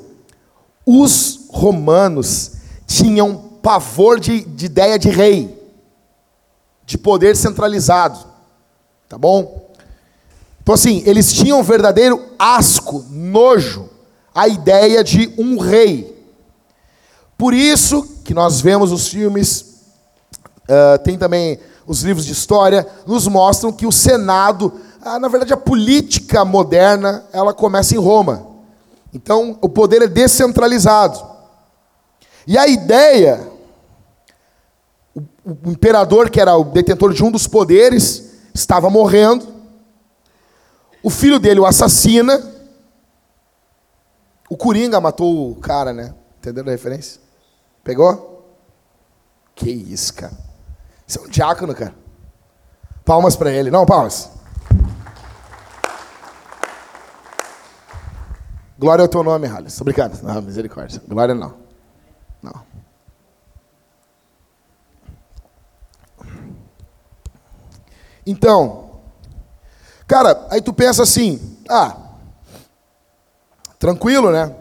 [0.86, 2.52] Os romanos
[2.86, 5.60] tinham pavor de, de ideia de rei,
[6.86, 8.20] de poder centralizado.
[9.10, 9.67] Tá bom?
[10.68, 13.90] Então, assim, eles tinham um verdadeiro asco, nojo,
[14.36, 16.14] a ideia de um rei.
[17.38, 19.62] Por isso que nós vemos os filmes,
[20.64, 24.74] uh, tem também os livros de história, nos mostram que o Senado,
[25.06, 28.46] uh, na verdade a política moderna, ela começa em Roma.
[29.14, 31.26] Então, o poder é descentralizado.
[32.46, 33.40] E a ideia,
[35.16, 35.22] o,
[35.66, 39.56] o imperador, que era o detentor de um dos poderes, estava morrendo.
[41.04, 42.56] O filho dele o assassina.
[44.50, 46.14] O Coringa matou o cara, né?
[46.40, 47.22] Entenderam a referência?
[47.84, 48.56] Pegou?
[49.56, 50.34] Que isso, cara.
[51.06, 51.94] Isso é um diácono, cara.
[53.04, 53.72] Palmas para ele.
[53.72, 54.30] Não, palmas.
[58.78, 59.80] Glória ao teu nome, Halles.
[59.82, 60.22] Obrigado.
[60.22, 61.02] Não, misericórdia.
[61.08, 61.56] Glória não.
[62.42, 62.64] Não.
[68.26, 68.87] Então,
[70.08, 71.40] cara, aí tu pensa assim,
[71.70, 71.96] ah,
[73.78, 74.56] tranquilo, né?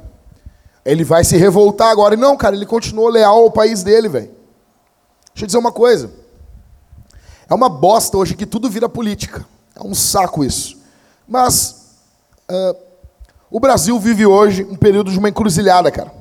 [0.84, 2.14] Ele vai se revoltar agora.
[2.14, 4.30] E não, cara, ele continuou leal ao país dele, velho.
[5.32, 6.10] Deixa eu dizer uma coisa.
[7.48, 9.46] É uma bosta hoje que tudo vira política.
[9.74, 10.78] É um saco isso.
[11.26, 11.96] Mas
[12.50, 12.76] uh,
[13.50, 16.12] o Brasil vive hoje um período de uma encruzilhada, cara.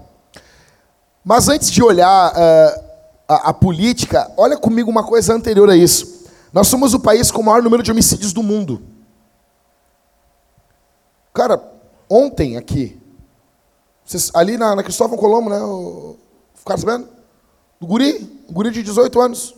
[1.23, 2.83] Mas antes de olhar uh,
[3.27, 6.25] a, a política, olha comigo uma coisa anterior a isso.
[6.51, 8.81] Nós somos o país com o maior número de homicídios do mundo.
[11.35, 11.61] Cara,
[12.09, 12.97] ontem aqui,
[14.05, 15.57] vocês, ali na, na Cristóvão Colombo, né?
[16.53, 17.09] Ficaram sabendo?
[17.77, 19.53] O guri, o guri de 18 anos.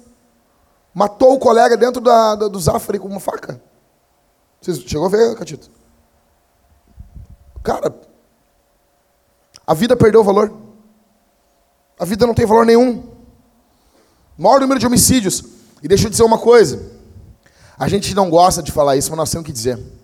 [0.92, 3.62] Matou o colega dentro da, da do Zafari com uma faca.
[4.60, 5.70] Vocês chegou a ver, Catito?
[7.62, 7.96] Cara,
[9.68, 10.52] a vida perdeu o valor.
[12.00, 13.04] A vida não tem valor nenhum.
[14.36, 15.44] Maior número de homicídios.
[15.84, 16.92] E deixa eu dizer uma coisa.
[17.78, 19.97] A gente não gosta de falar isso, mas nós temos que dizer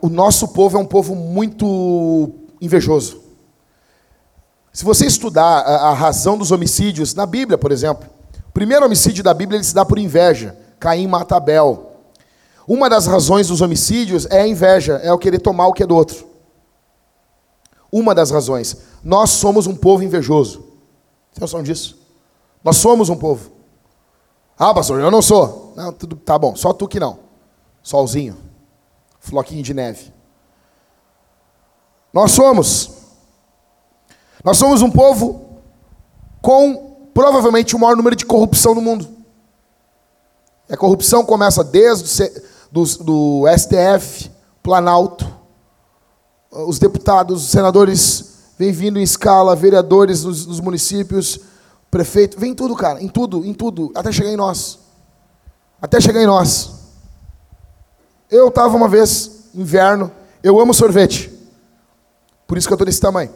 [0.00, 2.30] o nosso povo é um povo muito
[2.60, 3.22] invejoso.
[4.72, 8.08] Se você estudar a, a, razão dos homicídios, na Bíblia, por exemplo,
[8.48, 10.56] o primeiro homicídio da Bíblia ele se dá por inveja.
[10.80, 11.92] Caim mata Abel.
[12.66, 15.86] Uma das razões dos homicídios é a inveja, é o querer tomar o que é
[15.86, 16.26] do outro.
[17.92, 18.78] Uma das razões.
[19.04, 20.60] Nós somos um povo invejoso.
[21.32, 21.98] Tem noção disso?
[22.64, 23.52] Nós somos um povo.
[24.58, 25.74] Ah, pastor, eu não sou.
[25.76, 27.18] Não, tudo tá bom, só tu que não.
[27.82, 28.53] Solzinho
[29.24, 30.12] floquinho de neve.
[32.12, 32.90] Nós somos.
[34.44, 35.60] Nós somos um povo
[36.42, 39.08] com provavelmente o maior número de corrupção no mundo.
[40.68, 42.30] A corrupção começa desde
[42.70, 44.30] do, do STF,
[44.62, 45.26] Planalto,
[46.50, 51.40] os deputados, os senadores vêm vindo em escala, vereadores nos municípios,
[51.90, 54.78] prefeito, vem tudo, cara, em tudo, em tudo, até chegar em nós.
[55.80, 56.83] Até chegar em nós.
[58.30, 60.10] Eu estava uma vez, inverno,
[60.42, 61.30] eu amo sorvete.
[62.46, 63.30] Por isso que eu estou desse tamanho.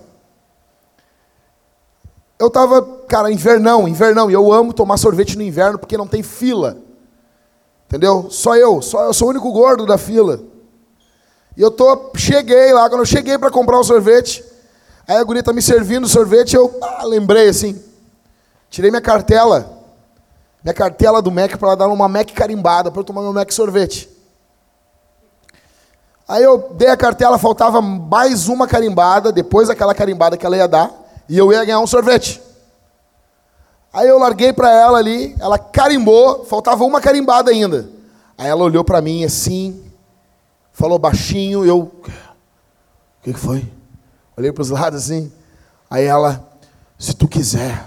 [2.38, 6.22] Eu estava, cara, invernão, invernão, e eu amo tomar sorvete no inverno porque não tem
[6.22, 6.79] fila.
[7.87, 8.29] Entendeu?
[8.31, 10.40] Só eu, só eu sou o único gordo da fila.
[11.57, 14.44] E eu tô, cheguei lá, quando eu cheguei para comprar o sorvete,
[15.07, 17.83] aí a guria tá me servindo o sorvete, eu ah, lembrei assim.
[18.70, 19.83] Tirei minha cartela,
[20.62, 24.09] minha cartela do Mac para dar uma Mac carimbada para eu tomar meu Mac sorvete.
[26.29, 30.69] Aí eu dei a cartela, faltava mais uma carimbada, depois daquela carimbada que ela ia
[30.69, 30.93] dar,
[31.27, 32.43] e eu ia ganhar um sorvete.
[33.91, 37.88] Aí eu larguei para ela ali, ela carimbou, faltava uma carimbada ainda.
[38.37, 39.83] Aí ela olhou para mim assim,
[40.71, 41.79] falou baixinho, eu.
[41.81, 43.67] O que, que foi?
[44.37, 45.33] Olhei para os lados assim.
[45.88, 46.47] Aí ela,
[46.99, 47.87] se tu quiser,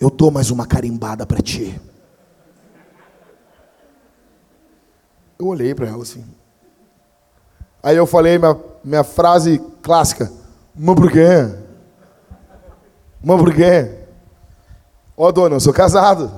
[0.00, 1.78] eu dou mais uma carimbada para ti.
[5.38, 6.24] Eu olhei para ela assim.
[7.82, 10.30] Aí eu falei minha, minha frase clássica:
[10.74, 11.48] Mas por quê?
[13.22, 13.98] Mas por quê?
[15.16, 16.30] Ó, oh, dona, eu sou casado.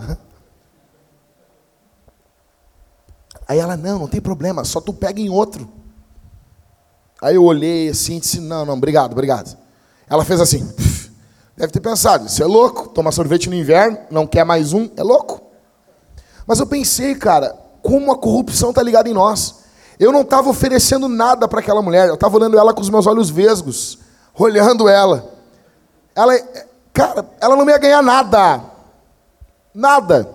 [3.47, 5.69] Aí ela, não, não tem problema, só tu pega em outro.
[7.21, 9.57] Aí eu olhei assim e disse, não, não, obrigado, obrigado.
[10.09, 10.69] Ela fez assim,
[11.57, 15.03] deve ter pensado, isso é louco, tomar sorvete no inverno, não quer mais um, é
[15.03, 15.41] louco.
[16.47, 19.62] Mas eu pensei, cara, como a corrupção está ligada em nós.
[20.03, 23.07] Eu não estava oferecendo nada para aquela mulher, eu estava olhando ela com os meus
[23.07, 24.01] olhos vesgos,
[24.35, 25.33] olhando ela.
[26.12, 26.37] Ela,
[26.93, 28.65] cara, ela não ia ganhar nada.
[29.73, 30.29] Nada.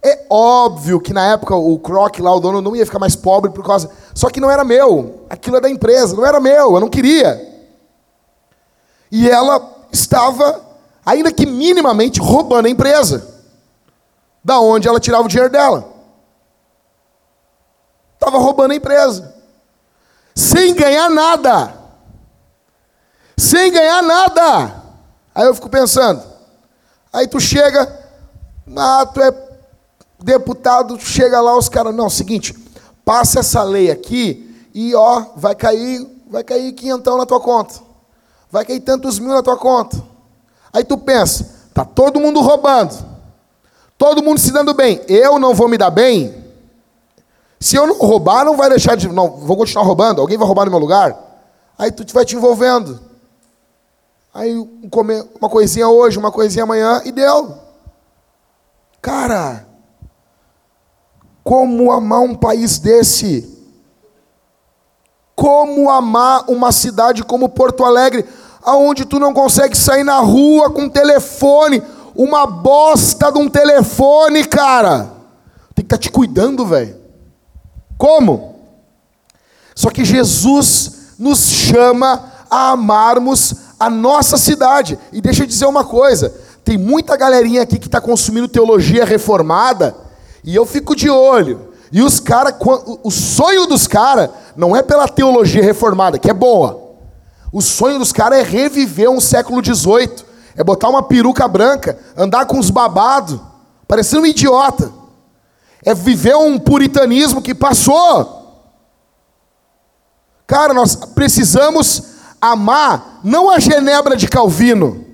[0.00, 3.50] É óbvio que na época o Croc lá, o dono, não ia ficar mais pobre
[3.50, 3.90] por causa.
[4.14, 5.24] Só que não era meu.
[5.28, 7.66] Aquilo é da empresa, não era meu, eu não queria.
[9.10, 10.62] E ela estava,
[11.04, 13.26] ainda que minimamente, roubando a empresa.
[14.44, 15.99] Da onde ela tirava o dinheiro dela.
[18.20, 19.34] Estava roubando a empresa.
[20.34, 21.74] Sem ganhar nada.
[23.34, 24.74] Sem ganhar nada.
[25.34, 26.22] Aí eu fico pensando.
[27.10, 27.98] Aí tu chega,
[28.76, 29.32] ah, tu é
[30.22, 32.54] deputado, chega lá, os caras, não, seguinte,
[33.06, 37.80] passa essa lei aqui e ó, vai cair, vai cair quinhentão na tua conta.
[38.50, 39.96] Vai cair tantos mil na tua conta.
[40.74, 42.94] Aí tu pensa, tá todo mundo roubando.
[43.96, 45.00] Todo mundo se dando bem.
[45.08, 46.39] Eu não vou me dar bem?
[47.60, 49.06] Se eu não roubar, não vai deixar de.
[49.08, 50.20] Não, vou continuar roubando.
[50.20, 51.14] Alguém vai roubar no meu lugar?
[51.78, 52.98] Aí tu vai te envolvendo.
[54.32, 54.54] Aí
[55.38, 57.58] uma coisinha hoje, uma coisinha amanhã e deu.
[59.02, 59.66] Cara,
[61.42, 63.58] como amar um país desse?
[65.34, 68.26] Como amar uma cidade como Porto Alegre,
[68.62, 71.82] aonde tu não consegue sair na rua com telefone,
[72.14, 75.10] uma bosta de um telefone, cara.
[75.74, 76.99] Tem que estar tá te cuidando, velho.
[78.00, 78.54] Como?
[79.74, 84.98] Só que Jesus nos chama a amarmos a nossa cidade.
[85.12, 86.34] E deixa eu dizer uma coisa:
[86.64, 89.94] tem muita galerinha aqui que está consumindo teologia reformada,
[90.42, 91.68] e eu fico de olho.
[91.92, 92.54] E os caras,
[93.04, 96.80] o sonho dos caras não é pela teologia reformada, que é boa.
[97.52, 100.24] O sonho dos caras é reviver um século XVIII,
[100.56, 103.38] é botar uma peruca branca, andar com os babados,
[103.86, 104.99] parecendo um idiota.
[105.84, 108.40] É viver um puritanismo que passou.
[110.46, 112.02] Cara, nós precisamos
[112.40, 115.04] amar não a Genebra de Calvino,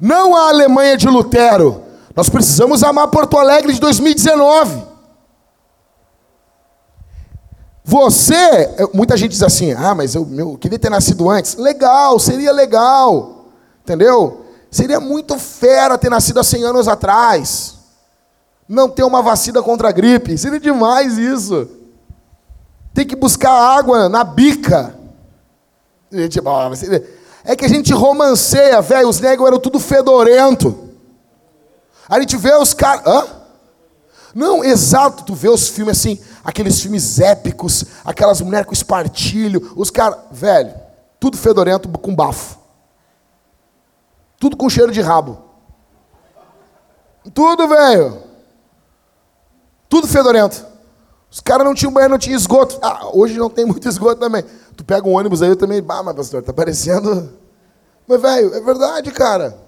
[0.00, 1.82] não a Alemanha de Lutero.
[2.14, 4.86] Nós precisamos amar Porto Alegre de 2019.
[7.84, 11.56] Você, muita gente diz assim: ah, mas eu, meu, eu queria ter nascido antes.
[11.56, 13.46] Legal, seria legal.
[13.82, 14.44] Entendeu?
[14.70, 17.77] Seria muito fera ter nascido há 100 anos atrás.
[18.68, 20.36] Não ter uma vacina contra a gripe.
[20.36, 21.68] Seria demais isso.
[22.92, 24.94] Tem que buscar água na bica.
[26.28, 26.50] Tipo,
[27.44, 29.08] é que a gente romanceia, velho.
[29.08, 30.90] Os negros eram tudo fedorento.
[32.08, 33.06] A gente vê os caras.
[33.06, 33.26] Hã?
[34.34, 35.24] Não, exato.
[35.24, 39.72] Tu vê os filmes assim, aqueles filmes épicos, aquelas mulheres com espartilho.
[39.76, 40.74] Os caras, velho,
[41.18, 42.58] tudo fedorento com bafo.
[44.38, 45.38] Tudo com cheiro de rabo.
[47.32, 48.27] Tudo, velho.
[49.88, 50.66] Tudo fedorento.
[51.30, 52.78] Os caras não tinham banheiro, não tinha esgoto.
[52.82, 54.44] Ah, hoje não tem muito esgoto também.
[54.76, 57.32] Tu pega um ônibus aí, eu também, bah, mas pastor, tá parecendo.
[58.06, 59.58] Mas, velho, é verdade, cara.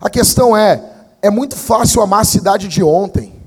[0.00, 0.82] A questão é,
[1.22, 3.40] é muito fácil amar a cidade de ontem.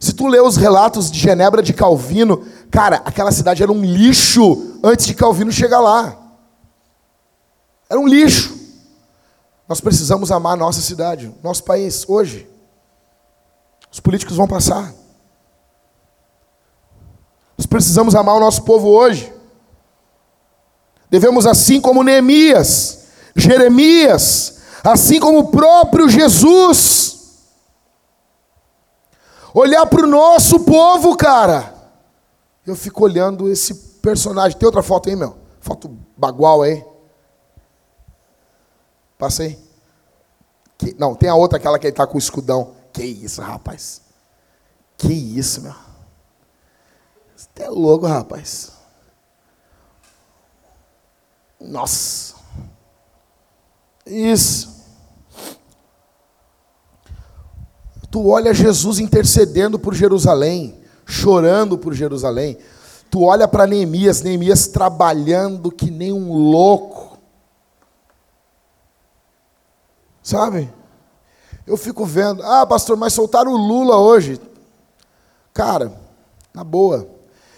[0.00, 4.78] Se tu lê os relatos de Genebra de Calvino, cara, aquela cidade era um lixo
[4.82, 6.16] antes de Calvino chegar lá.
[7.88, 8.58] Era um lixo.
[9.68, 12.49] Nós precisamos amar a nossa cidade, nosso país, hoje.
[13.90, 14.94] Os políticos vão passar.
[17.58, 19.32] Nós precisamos amar o nosso povo hoje.
[21.10, 27.40] Devemos, assim como Neemias, Jeremias, assim como o próprio Jesus,
[29.52, 31.74] olhar para o nosso povo, cara.
[32.64, 34.56] Eu fico olhando esse personagem.
[34.56, 35.36] Tem outra foto aí, meu?
[35.60, 36.84] Foto bagual aí.
[39.18, 39.58] Passa aí.
[40.78, 42.74] Que, não, tem a outra, aquela que ele está com o escudão.
[42.92, 44.02] Que isso, rapaz.
[44.96, 45.74] Que isso, meu.
[47.36, 48.72] Você é louco, rapaz.
[51.60, 52.34] Nossa.
[54.06, 54.80] Isso.
[58.10, 62.58] Tu olha Jesus intercedendo por Jerusalém, chorando por Jerusalém.
[63.10, 67.18] Tu olha para Neemias, Neemias trabalhando que nem um louco.
[70.22, 70.72] Sabe?
[71.70, 74.40] Eu fico vendo, ah, pastor, mas soltaram o Lula hoje.
[75.54, 75.92] Cara,
[76.52, 77.06] na boa.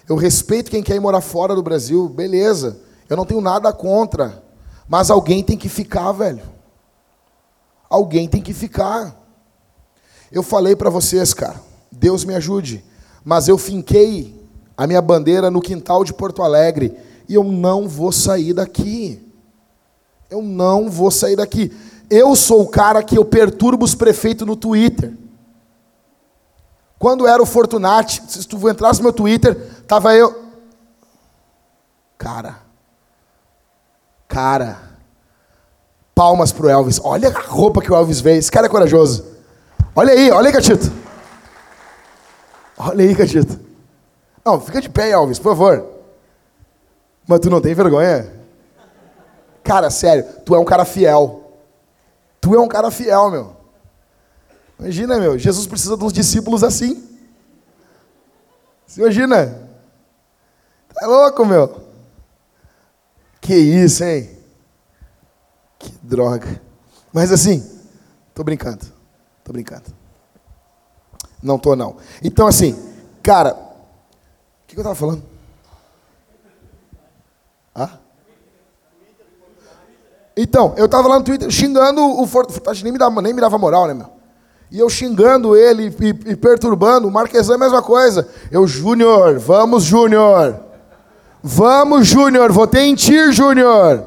[0.07, 2.79] Eu respeito quem quer ir morar fora do Brasil, beleza.
[3.09, 4.45] Eu não tenho nada contra.
[4.87, 6.43] Mas alguém tem que ficar, velho.
[7.89, 9.19] Alguém tem que ficar.
[10.31, 11.59] Eu falei para vocês, cara,
[11.91, 12.85] Deus me ajude,
[13.25, 14.39] mas eu finquei
[14.77, 16.95] a minha bandeira no quintal de Porto Alegre
[17.27, 19.27] e eu não vou sair daqui.
[20.29, 21.73] Eu não vou sair daqui.
[22.15, 25.15] Eu sou o cara que eu perturbo os prefeitos no Twitter.
[26.99, 29.57] Quando era o Fortunati, se tu entrasse no meu Twitter,
[29.89, 30.45] tava eu.
[32.19, 32.59] Cara.
[34.29, 34.77] Cara.
[36.15, 37.01] Palmas pro Elvis.
[37.03, 38.39] Olha a roupa que o Elvis veio.
[38.39, 39.25] Esse cara é corajoso.
[39.97, 40.93] Olha aí, olha aí, Catito.
[42.77, 43.59] Olha aí, Catito.
[44.45, 45.87] Não, fica de pé, Elvis, por favor.
[47.27, 48.31] Mas tu não tem vergonha?
[49.65, 51.42] Cara, sério, tu é um cara fiel.
[52.43, 53.57] Tu é um cara fiel, meu.
[54.77, 57.09] Imagina, meu, Jesus precisa de uns discípulos assim.
[58.85, 59.71] Você imagina?
[60.93, 61.87] Tá louco, meu?
[63.41, 64.29] Que isso, hein?
[65.79, 66.61] Que droga.
[67.13, 67.65] Mas assim,
[68.35, 68.85] tô brincando.
[69.45, 69.95] Tô brincando.
[71.41, 71.97] Não tô, não.
[72.25, 72.77] Então, assim,
[73.23, 75.32] cara, o que, que eu tava falando?
[80.37, 83.59] Então, eu tava lá no Twitter xingando o Fortaleza, nem me dava, nem me dava
[83.59, 84.23] moral, né, meu?
[84.71, 88.27] E eu xingando ele e, e perturbando, o Marquesan é a mesma coisa.
[88.51, 90.59] Eu, Júnior, vamos, Júnior.
[91.43, 94.03] Vamos, Júnior, votei em ti, Júnior.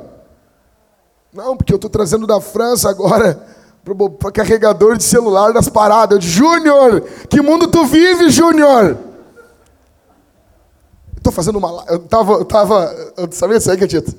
[1.32, 3.40] Não, porque eu estou trazendo da França agora
[4.18, 6.18] para carregador de celular das paradas.
[6.18, 8.98] Eu Júnior, que mundo tu vive, Júnior?
[11.16, 11.84] Estou fazendo uma.
[11.88, 12.34] Eu tava.
[12.34, 14.16] Eu tava eu sabia isso aí, Catito?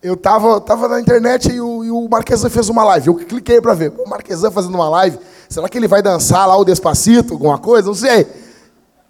[0.00, 3.08] Eu tava, tava na internet e o, e o Marquesan fez uma live.
[3.08, 3.92] Eu cliquei para ver.
[3.98, 5.18] O Marquesan fazendo uma live.
[5.48, 7.88] Será que ele vai dançar lá o Despacito, alguma coisa?
[7.88, 8.26] Não sei.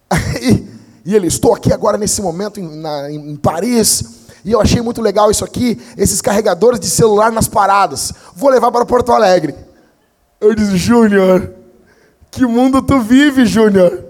[0.09, 0.67] Aí,
[1.05, 4.19] e ele, estou aqui agora nesse momento em, na, em Paris.
[4.45, 8.13] E eu achei muito legal isso aqui, esses carregadores de celular nas paradas.
[8.35, 9.55] Vou levar para Porto Alegre.
[10.41, 11.53] Eu disse, Júnior,
[12.31, 14.05] que mundo tu vive, Júnior?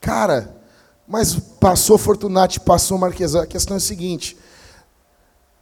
[0.00, 0.56] Cara,
[1.06, 3.42] mas passou Fortunati, passou Marquesão.
[3.42, 4.36] A questão é a seguinte,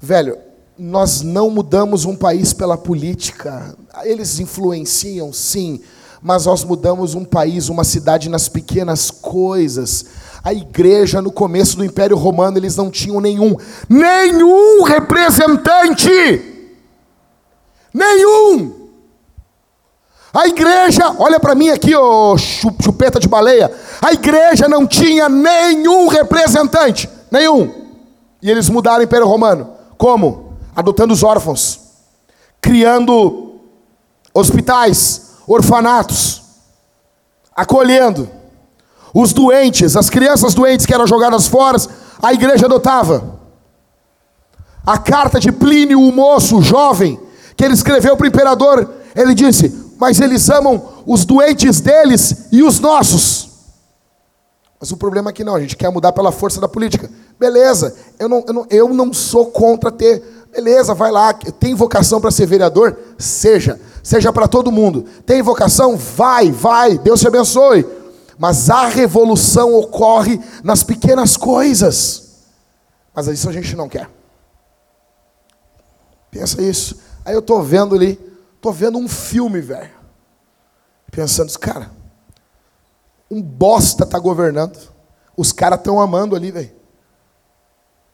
[0.02, 0.36] velho,
[0.76, 3.76] nós não mudamos um país pela política.
[4.02, 5.80] Eles influenciam, sim,
[6.20, 10.06] mas nós mudamos um país, uma cidade nas pequenas coisas.
[10.42, 13.56] A igreja no começo do Império Romano, eles não tinham nenhum,
[13.88, 16.10] nenhum representante.
[17.94, 18.82] Nenhum.
[20.34, 23.70] A igreja, olha para mim aqui, ô chupeta de baleia.
[24.00, 27.70] A igreja não tinha nenhum representante, nenhum.
[28.40, 29.71] E eles mudaram o Império Romano.
[30.02, 30.54] Como?
[30.74, 31.78] Adotando os órfãos,
[32.60, 33.60] criando
[34.34, 36.42] hospitais, orfanatos,
[37.54, 38.28] acolhendo
[39.14, 41.78] os doentes, as crianças doentes que eram jogadas fora,
[42.20, 43.38] a igreja adotava.
[44.84, 47.20] A carta de Plínio, o moço jovem,
[47.56, 52.64] que ele escreveu para o imperador, ele disse: mas eles amam os doentes deles e
[52.64, 53.51] os nossos.
[54.82, 57.08] Mas o problema é que não, a gente quer mudar pela força da política.
[57.38, 60.20] Beleza, eu não, eu não, eu não sou contra ter.
[60.52, 61.32] Beleza, vai lá.
[61.32, 62.98] Tem vocação para ser vereador?
[63.16, 63.80] Seja.
[64.02, 65.04] Seja para todo mundo.
[65.24, 65.96] Tem vocação?
[65.96, 66.98] Vai, vai.
[66.98, 67.86] Deus te abençoe.
[68.36, 72.30] Mas a revolução ocorre nas pequenas coisas.
[73.14, 74.10] Mas isso a gente não quer.
[76.28, 76.96] Pensa isso.
[77.24, 78.18] Aí eu estou vendo ali
[78.62, 79.90] Tô vendo um filme, velho.
[81.10, 81.90] Pensando, cara,
[83.32, 84.78] um bosta tá governando.
[85.34, 86.70] Os caras estão amando ali, velho.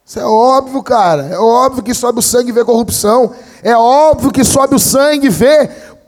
[0.07, 1.27] Isso é óbvio, cara.
[1.27, 3.35] É óbvio que sobe o sangue e vê corrupção.
[3.61, 5.67] É óbvio que sobe o sangue e vê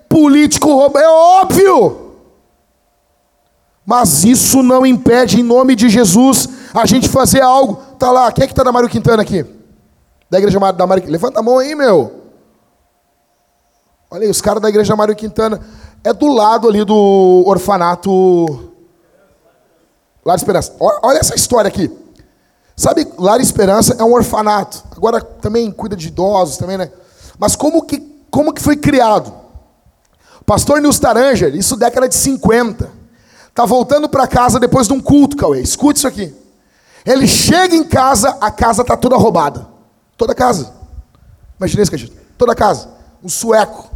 [0.08, 1.04] político roubando.
[1.04, 2.12] É óbvio.
[3.84, 7.82] Mas isso não impede, em nome de Jesus, a gente fazer algo.
[7.98, 9.44] Tá lá, quem é que tá da Mário Quintana aqui?
[10.30, 11.10] Da igreja da Mário Quintana.
[11.10, 12.20] Levanta a mão aí, meu.
[14.08, 15.60] Olha aí, os caras da igreja Mário Quintana.
[16.04, 18.69] É do lado ali do orfanato.
[20.30, 20.72] Lar Esperança.
[20.78, 21.90] Olha essa história aqui.
[22.76, 24.84] Sabe, Lar Esperança é um orfanato.
[24.92, 26.90] Agora também cuida de idosos também, né?
[27.38, 27.98] Mas como que,
[28.30, 29.34] como que foi criado?
[30.46, 32.90] Pastor Nils Taranger, isso década de 50.
[33.52, 35.60] Tá voltando para casa depois de um culto, Cauê.
[35.60, 36.32] Escute isso aqui.
[37.04, 39.66] Ele chega em casa, a casa tá toda roubada.
[40.16, 40.72] Toda a casa.
[41.58, 42.16] Imagina isso, Cajito.
[42.38, 42.88] Toda a casa.
[43.22, 43.90] Um sueco.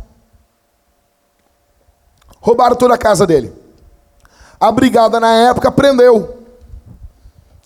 [2.41, 3.64] Roubaram toda a casa dele.
[4.65, 6.39] A brigada na época prendeu.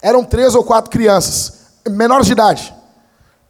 [0.03, 2.75] Eram três ou quatro crianças, menores de idade.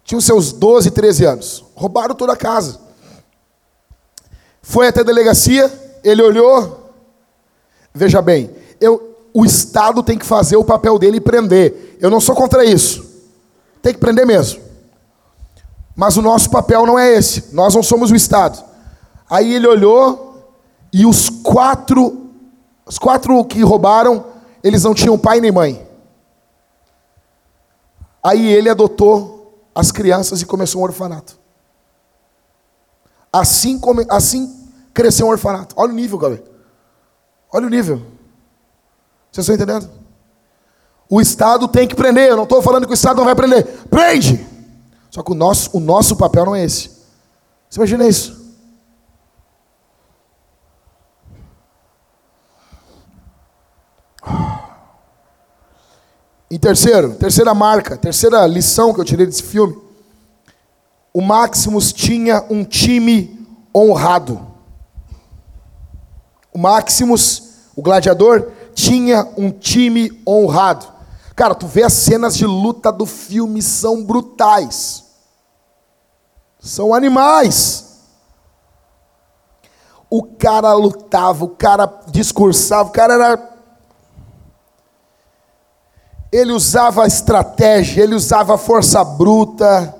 [0.05, 1.65] Tinham seus 12, 13 anos.
[1.75, 2.79] Roubaram toda a casa.
[4.61, 5.73] Foi até a delegacia,
[6.05, 6.93] ele olhou.
[7.95, 11.97] Veja bem, eu, o Estado tem que fazer o papel dele e prender.
[12.03, 13.03] Eu não sou contra isso.
[13.81, 14.61] Tem que prender mesmo.
[15.97, 17.55] Mas o nosso papel não é esse.
[17.55, 18.63] Nós não somos o Estado.
[19.31, 20.53] Aí ele olhou
[20.93, 22.28] e os quatro,
[22.89, 24.25] os quatro que roubaram,
[24.65, 25.87] eles não tinham pai nem mãe.
[28.23, 31.39] Aí ele adotou as crianças e começou um orfanato.
[33.31, 35.75] Assim, come, assim cresceu um orfanato.
[35.79, 36.43] Olha o nível, galera.
[37.53, 37.99] Olha o nível.
[39.31, 39.91] Vocês estão entendendo?
[41.11, 42.31] O Estado tem que prender.
[42.31, 43.65] Eu não estou falando que o Estado não vai prender.
[43.91, 44.47] Prende!
[45.11, 46.91] Só que o nosso, o nosso papel não é esse.
[47.69, 48.38] Você imagina isso?
[56.51, 59.77] E terceiro, terceira marca, terceira lição que eu tirei desse filme.
[61.13, 64.41] O Maximus tinha um time honrado.
[66.53, 67.43] O Maximus,
[67.77, 70.87] o gladiador, tinha um time honrado.
[71.35, 75.05] Cara, tu vê as cenas de luta do filme, são brutais.
[76.59, 77.85] São animais.
[80.11, 83.48] O cara lutava, o cara discursava, o cara era.
[86.31, 89.95] Ele usava estratégia, ele usava força bruta.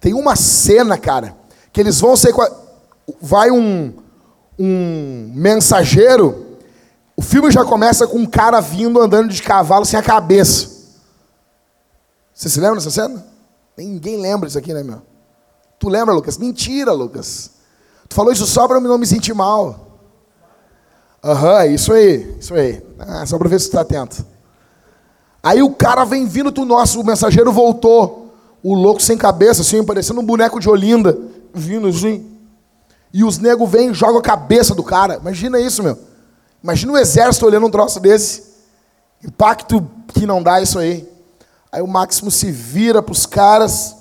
[0.00, 1.36] Tem uma cena, cara,
[1.72, 2.34] que eles vão ser.
[3.20, 3.92] Vai um,
[4.58, 6.46] um mensageiro
[7.16, 10.76] o filme já começa com um cara vindo andando de cavalo sem a cabeça.
[12.34, 13.24] Você se lembra dessa cena?
[13.74, 15.00] Ninguém lembra disso aqui, né, meu?
[15.78, 16.36] Tu lembra, Lucas?
[16.36, 17.52] Mentira, Lucas.
[18.06, 19.98] Tu falou isso só para não me sentir mal.
[21.24, 22.82] Aham, uhum, isso aí, isso aí.
[22.98, 24.24] Ah, só para ver se tu está atento.
[25.46, 28.34] Aí o cara vem vindo do nosso, o mensageiro voltou.
[28.64, 31.16] O louco sem cabeça, assim, parecendo um boneco de Olinda,
[31.54, 32.26] vindo assim.
[33.14, 35.18] E os negros vêm e jogam a cabeça do cara.
[35.18, 35.96] Imagina isso, meu.
[36.60, 38.42] Imagina o exército olhando um troço desse.
[39.24, 41.08] Impacto que não dá isso aí.
[41.70, 43.94] Aí o Máximo se vira para os caras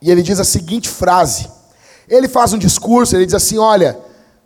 [0.00, 1.46] e ele diz a seguinte frase.
[2.08, 3.98] Ele faz um discurso, ele diz assim: Olha,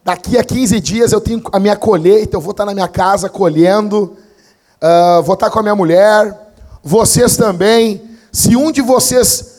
[0.03, 3.29] daqui a 15 dias eu tenho a minha colheita, eu vou estar na minha casa
[3.29, 4.17] colhendo,
[4.83, 6.53] uh, vou estar com a minha mulher,
[6.83, 8.03] vocês também.
[8.33, 9.51] Se um de vocês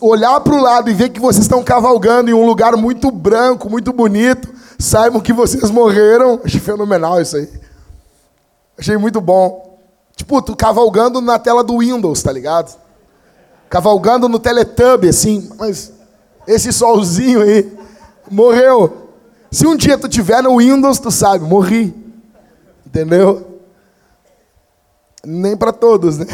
[0.00, 3.70] olhar para o lado e ver que vocês estão cavalgando em um lugar muito branco,
[3.70, 6.40] muito bonito, saibam que vocês morreram.
[6.44, 7.48] Achei fenomenal isso aí.
[8.78, 9.78] Achei muito bom.
[10.14, 12.78] Tipo, tu cavalgando na tela do Windows, tá ligado?
[13.68, 15.50] Cavalgando no Teletubb, assim.
[15.58, 15.92] Mas
[16.46, 17.72] esse solzinho aí
[18.30, 19.08] morreu.
[19.50, 21.94] Se um dia tu tiver no Windows, tu sabe, morri.
[22.86, 23.49] Entendeu?
[25.24, 26.26] Nem para todos, né?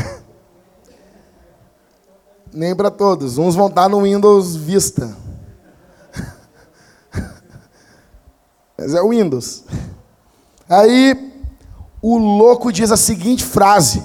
[2.52, 3.38] Nem para todos.
[3.38, 5.16] Uns vão estar no Windows Vista.
[8.78, 9.64] Mas é o Windows.
[10.68, 11.32] Aí
[12.00, 14.02] o louco diz a seguinte frase: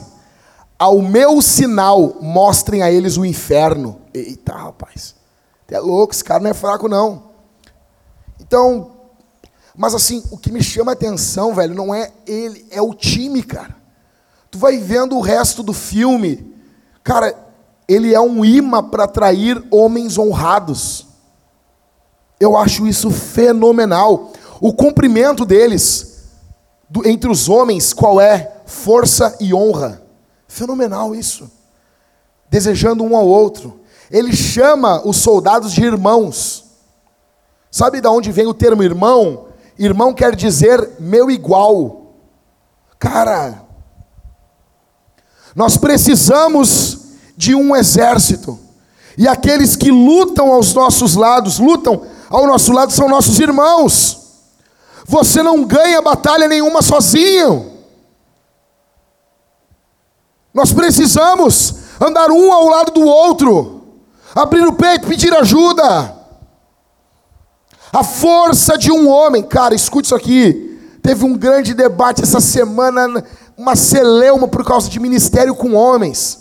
[0.78, 4.02] Ao meu sinal, mostrem a eles o inferno.
[4.14, 5.16] Eita, rapaz.
[5.70, 7.32] É louco, esse cara não é fraco, não.
[8.40, 8.92] Então,
[9.76, 13.42] mas assim, o que me chama a atenção, velho, não é ele, é o time,
[13.42, 13.81] cara.
[14.52, 16.54] Tu vai vendo o resto do filme,
[17.02, 17.34] cara,
[17.88, 21.08] ele é um imã para atrair homens honrados.
[22.38, 24.34] Eu acho isso fenomenal.
[24.60, 26.26] O cumprimento deles,
[26.90, 28.58] do, entre os homens, qual é?
[28.66, 30.02] Força e honra.
[30.48, 31.50] Fenomenal isso.
[32.50, 33.80] Desejando um ao outro.
[34.10, 36.66] Ele chama os soldados de irmãos.
[37.72, 39.48] Sabe de onde vem o termo irmão?
[39.80, 42.16] Irmão quer dizer meu igual.
[43.00, 43.61] Cara,
[45.56, 47.00] nós precisamos
[47.36, 48.60] de um exército.
[49.18, 54.20] E aqueles que lutam aos nossos lados, lutam ao nosso lado, são nossos irmãos.
[55.06, 57.72] Você não ganha batalha nenhuma sozinho.
[60.54, 63.82] Nós precisamos andar um ao lado do outro,
[64.34, 66.16] abrir o peito, pedir ajuda.
[67.92, 70.80] A força de um homem, cara, escute isso aqui.
[71.04, 73.24] Teve um grande debate essa semana,
[73.62, 76.40] uma celeuma por causa de ministério com homens.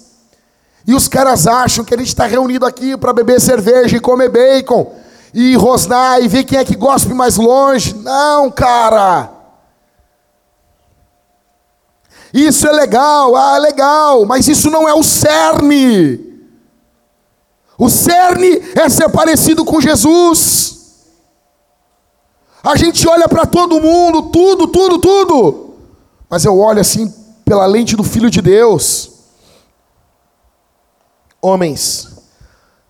[0.86, 4.30] E os caras acham que a gente está reunido aqui para beber cerveja e comer
[4.30, 4.90] bacon
[5.34, 7.94] e rosnar e ver quem é que gospe mais longe.
[7.94, 9.30] Não, cara.
[12.32, 16.26] Isso é legal, ah, legal, mas isso não é o cerne.
[17.76, 21.04] O cerne é ser parecido com Jesus.
[22.64, 25.69] A gente olha para todo mundo, tudo, tudo, tudo.
[26.30, 27.12] Mas eu olho assim
[27.44, 29.10] pela lente do Filho de Deus.
[31.42, 32.20] Homens,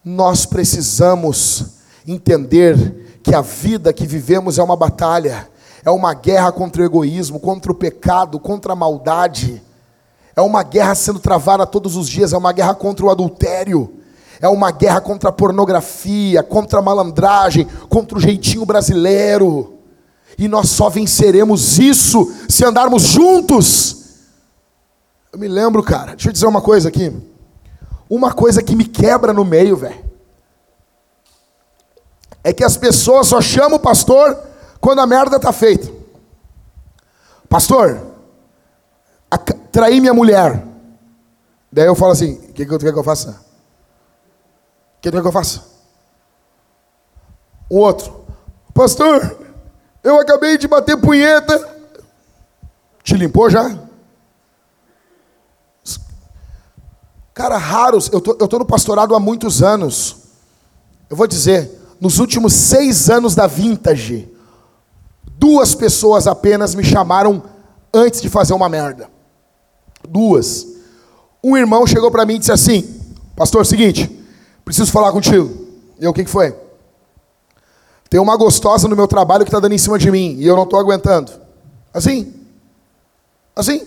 [0.04, 1.64] nós precisamos
[2.06, 5.48] entender que a vida que vivemos é uma batalha,
[5.82, 9.62] É uma guerra contra o egoísmo, contra o pecado, contra a maldade.
[10.36, 13.94] É uma guerra sendo travada todos os dias, é uma guerra contra o adultério.
[14.42, 19.79] É uma guerra contra a pornografia, contra a malandragem, contra o jeitinho brasileiro.
[20.40, 24.06] E nós só venceremos isso se andarmos juntos.
[25.30, 27.14] Eu me lembro, cara, deixa eu dizer uma coisa aqui.
[28.08, 30.02] Uma coisa que me quebra no meio, velho.
[32.42, 34.34] É que as pessoas só chamam o pastor
[34.80, 35.92] quando a merda tá feita.
[37.46, 38.00] Pastor,
[39.70, 40.64] traí minha mulher.
[41.70, 43.44] Daí eu falo assim: o que, que, que eu faça?
[44.96, 45.64] O que, que eu faça?
[47.68, 48.24] O outro,
[48.72, 49.49] pastor,
[50.02, 51.68] eu acabei de bater punheta.
[53.02, 53.78] Te limpou já?
[57.34, 60.16] Cara, raros, eu tô, tô no pastorado há muitos anos.
[61.08, 61.70] Eu vou dizer,
[62.00, 64.28] nos últimos seis anos da Vintage,
[65.38, 67.42] duas pessoas apenas me chamaram
[67.92, 69.08] antes de fazer uma merda.
[70.08, 70.66] Duas.
[71.42, 73.00] Um irmão chegou para mim e disse assim:
[73.34, 74.24] Pastor, seguinte,
[74.64, 75.68] preciso falar contigo.
[75.98, 76.54] Eu, o que, que foi?
[78.10, 80.56] Tem uma gostosa no meu trabalho que está dando em cima de mim e eu
[80.56, 81.30] não estou aguentando.
[81.94, 82.34] Assim.
[83.54, 83.86] Assim.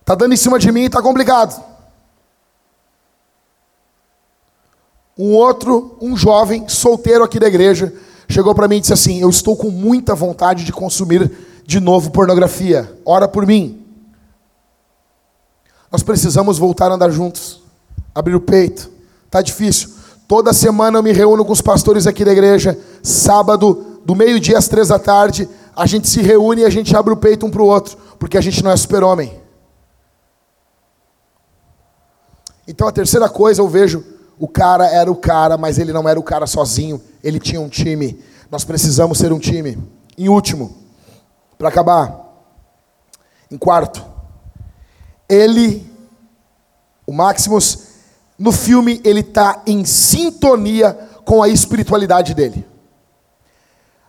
[0.00, 1.60] Está dando em cima de mim e está complicado.
[5.18, 7.92] Um outro, um jovem solteiro aqui da igreja,
[8.28, 11.28] chegou para mim e disse assim: Eu estou com muita vontade de consumir
[11.66, 12.96] de novo pornografia.
[13.04, 13.84] Ora por mim.
[15.90, 17.60] Nós precisamos voltar a andar juntos,
[18.14, 18.90] abrir o peito.
[19.28, 19.93] Tá difícil.
[20.26, 22.78] Toda semana eu me reúno com os pastores aqui da igreja.
[23.02, 27.12] Sábado, do meio-dia às três da tarde, a gente se reúne e a gente abre
[27.12, 29.40] o peito um para o outro, porque a gente não é super-homem.
[32.66, 34.02] Então a terceira coisa eu vejo,
[34.38, 37.68] o cara era o cara, mas ele não era o cara sozinho, ele tinha um
[37.68, 38.18] time.
[38.50, 39.78] Nós precisamos ser um time.
[40.16, 40.76] Em último,
[41.58, 42.24] para acabar,
[43.50, 44.04] em quarto,
[45.28, 45.86] ele,
[47.06, 47.83] o Maximus,
[48.38, 50.92] no filme ele está em sintonia
[51.24, 52.66] com a espiritualidade dele.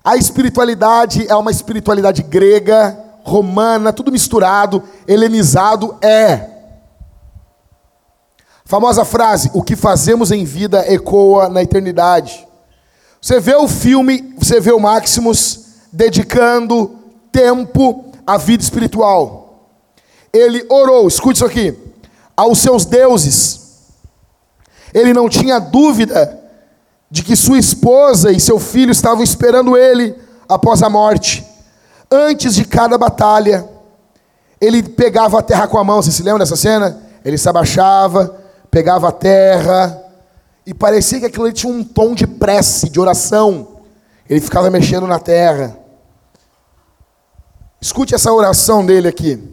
[0.04, 6.50] A espiritualidade é uma espiritualidade grega, romana, tudo misturado, helenizado, é.
[8.66, 12.48] Famosa frase: o que fazemos em vida ecoa na eternidade.
[13.20, 17.00] Você vê o filme, você vê o Maximus dedicando
[17.32, 19.72] tempo à vida espiritual.
[20.32, 21.76] Ele orou, escute isso aqui,
[22.38, 23.65] aos seus deuses.
[24.96, 26.40] Ele não tinha dúvida
[27.12, 30.16] de que sua esposa e seu filho estavam esperando ele
[30.48, 31.46] após a morte.
[32.10, 33.68] Antes de cada batalha,
[34.62, 36.02] ele pegava a terra com a mão.
[36.02, 36.98] Você se lembra dessa cena?
[37.26, 38.40] Ele se abaixava,
[38.72, 40.02] pegava a terra,
[40.66, 43.68] e parecia que aquilo tinha um tom de prece, de oração.
[44.30, 45.78] Ele ficava mexendo na terra.
[47.82, 49.44] Escute essa oração dele aqui.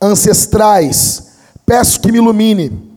[0.00, 1.32] Ancestrais,
[1.66, 2.91] peço que me ilumine.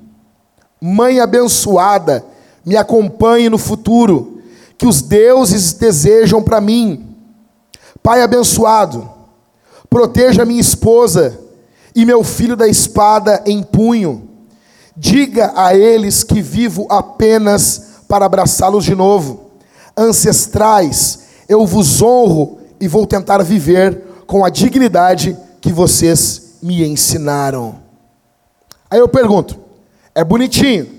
[0.82, 2.24] Mãe abençoada,
[2.66, 4.42] me acompanhe no futuro,
[4.78, 7.16] que os deuses desejam para mim.
[8.04, 9.10] Pai abençoado,
[9.90, 11.40] proteja minha esposa
[11.96, 14.36] e meu filho da espada em punho
[14.98, 19.52] Diga a eles que vivo apenas para abraçá-los de novo.
[19.98, 21.20] Ancestrais,
[21.50, 27.76] eu vos honro e vou tentar viver com a dignidade que vocês me ensinaram.
[28.90, 29.60] Aí eu pergunto:
[30.16, 30.90] é bonitinho.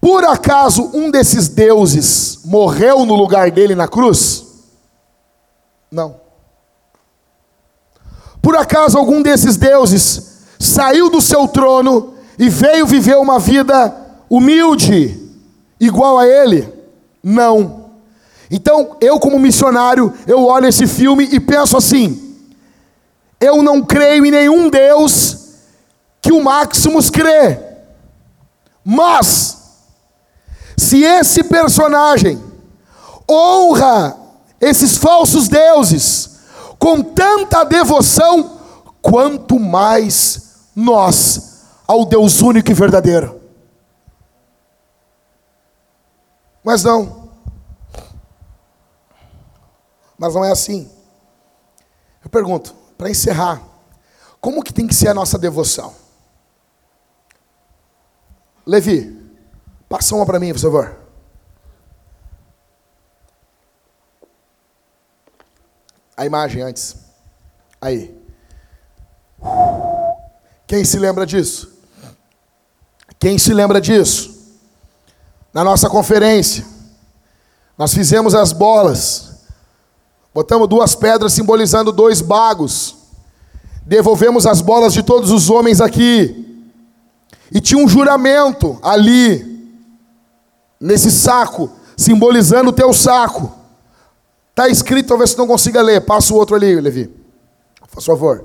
[0.00, 4.44] Por acaso um desses deuses morreu no lugar dele na cruz?
[5.90, 6.16] Não.
[8.42, 13.94] Por acaso algum desses deuses saiu do seu trono e veio viver uma vida
[14.28, 15.18] humilde,
[15.80, 16.68] igual a ele?
[17.22, 17.84] Não.
[18.50, 22.36] Então, eu como missionário, eu olho esse filme e penso assim:
[23.40, 25.43] eu não creio em nenhum Deus
[26.24, 27.60] que o Maximus crê.
[28.82, 29.58] Mas
[30.74, 32.42] se esse personagem
[33.30, 34.16] honra
[34.58, 36.38] esses falsos deuses
[36.78, 38.58] com tanta devoção,
[39.02, 43.38] quanto mais nós ao Deus único e verdadeiro.
[46.64, 47.28] Mas não.
[50.16, 50.90] Mas não é assim.
[52.24, 53.60] Eu pergunto, para encerrar,
[54.40, 56.03] como que tem que ser a nossa devoção?
[58.66, 59.16] Levi,
[59.88, 60.96] passa uma para mim, por favor.
[66.16, 66.96] A imagem antes.
[67.80, 68.16] Aí.
[70.66, 71.72] Quem se lembra disso?
[73.18, 74.32] Quem se lembra disso?
[75.52, 76.64] Na nossa conferência,
[77.76, 79.40] Nós fizemos as bolas.
[80.32, 82.96] Botamos duas pedras simbolizando dois bagos.
[83.84, 86.43] Devolvemos as bolas de todos os homens aqui.
[87.54, 89.70] E tinha um juramento ali,
[90.80, 93.52] nesse saco, simbolizando o teu saco.
[94.50, 96.00] Está escrito, talvez você não consiga ler.
[96.00, 97.08] Passa o outro ali, Levi.
[97.92, 98.44] Por favor.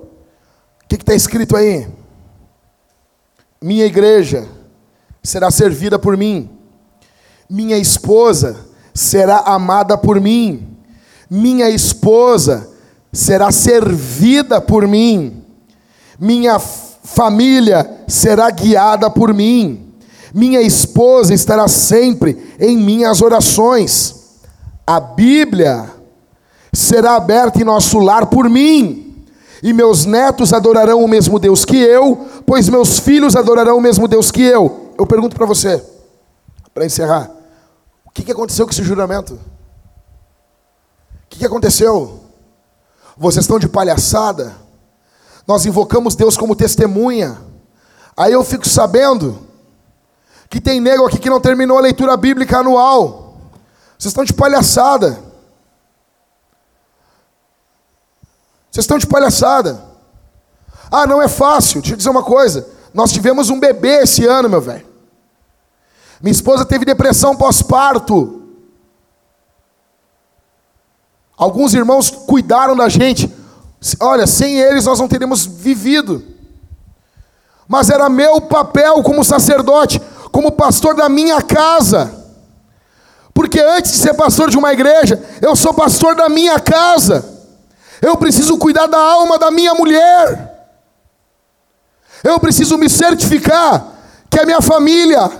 [0.83, 1.87] O que está escrito aí?
[3.59, 4.47] Minha igreja
[5.23, 6.47] será servida por mim.
[7.49, 10.77] Minha esposa será amada por mim.
[11.27, 12.69] Minha esposa
[13.11, 15.43] será servida por mim.
[16.19, 16.59] Minha
[17.13, 19.93] família será guiada por mim.
[20.33, 24.39] Minha esposa estará sempre em minhas orações.
[24.85, 25.89] A Bíblia
[26.71, 29.25] será aberta em nosso lar por mim.
[29.61, 34.07] E meus netos adorarão o mesmo Deus que eu, pois meus filhos adorarão o mesmo
[34.07, 34.93] Deus que eu.
[34.97, 35.83] Eu pergunto para você,
[36.73, 37.29] para encerrar:
[38.05, 39.33] o que aconteceu com esse juramento?
[39.33, 39.39] O
[41.29, 42.21] que aconteceu?
[43.17, 44.68] Vocês estão de palhaçada?
[45.49, 47.41] Nós invocamos Deus como testemunha.
[48.15, 49.47] Aí eu fico sabendo
[50.47, 53.35] que tem nego aqui que não terminou a leitura bíblica anual.
[53.97, 55.19] Vocês estão de palhaçada.
[58.69, 59.83] Vocês estão de palhaçada.
[60.91, 61.81] Ah, não é fácil.
[61.81, 62.69] Deixa eu dizer uma coisa.
[62.93, 64.85] Nós tivemos um bebê esse ano, meu velho.
[66.21, 68.43] Minha esposa teve depressão pós-parto.
[71.35, 73.38] Alguns irmãos cuidaram da gente.
[73.99, 76.23] Olha, sem eles nós não teríamos vivido.
[77.67, 80.01] Mas era meu papel como sacerdote,
[80.31, 82.11] como pastor da minha casa.
[83.33, 87.23] Porque antes de ser pastor de uma igreja, eu sou pastor da minha casa.
[88.01, 90.49] Eu preciso cuidar da alma da minha mulher.
[92.23, 93.85] Eu preciso me certificar
[94.29, 95.31] que a minha família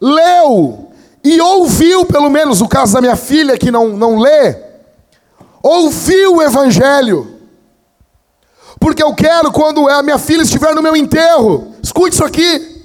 [0.00, 0.92] leu
[1.24, 4.56] e ouviu, pelo menos o caso da minha filha que não, não lê,
[5.62, 7.31] ouviu o Evangelho.
[8.82, 12.82] Porque eu quero, quando a minha filha estiver no meu enterro, escute isso aqui.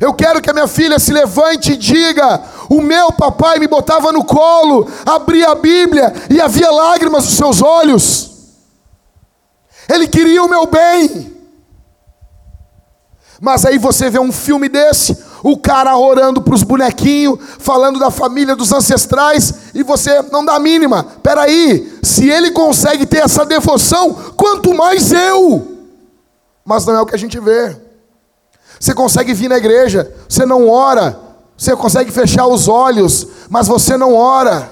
[0.00, 4.10] Eu quero que a minha filha se levante e diga: O meu papai me botava
[4.10, 8.32] no colo, abria a Bíblia e havia lágrimas nos seus olhos.
[9.88, 11.32] Ele queria o meu bem.
[13.40, 18.10] Mas aí você vê um filme desse, o cara orando para os bonequinhos, falando da
[18.10, 21.04] família dos ancestrais, e você não dá mínima.
[21.22, 25.76] Peraí, se ele consegue ter essa devoção, quanto mais eu.
[26.64, 27.76] Mas não é o que a gente vê.
[28.78, 31.18] Você consegue vir na igreja, você não ora,
[31.56, 34.70] você consegue fechar os olhos, mas você não ora.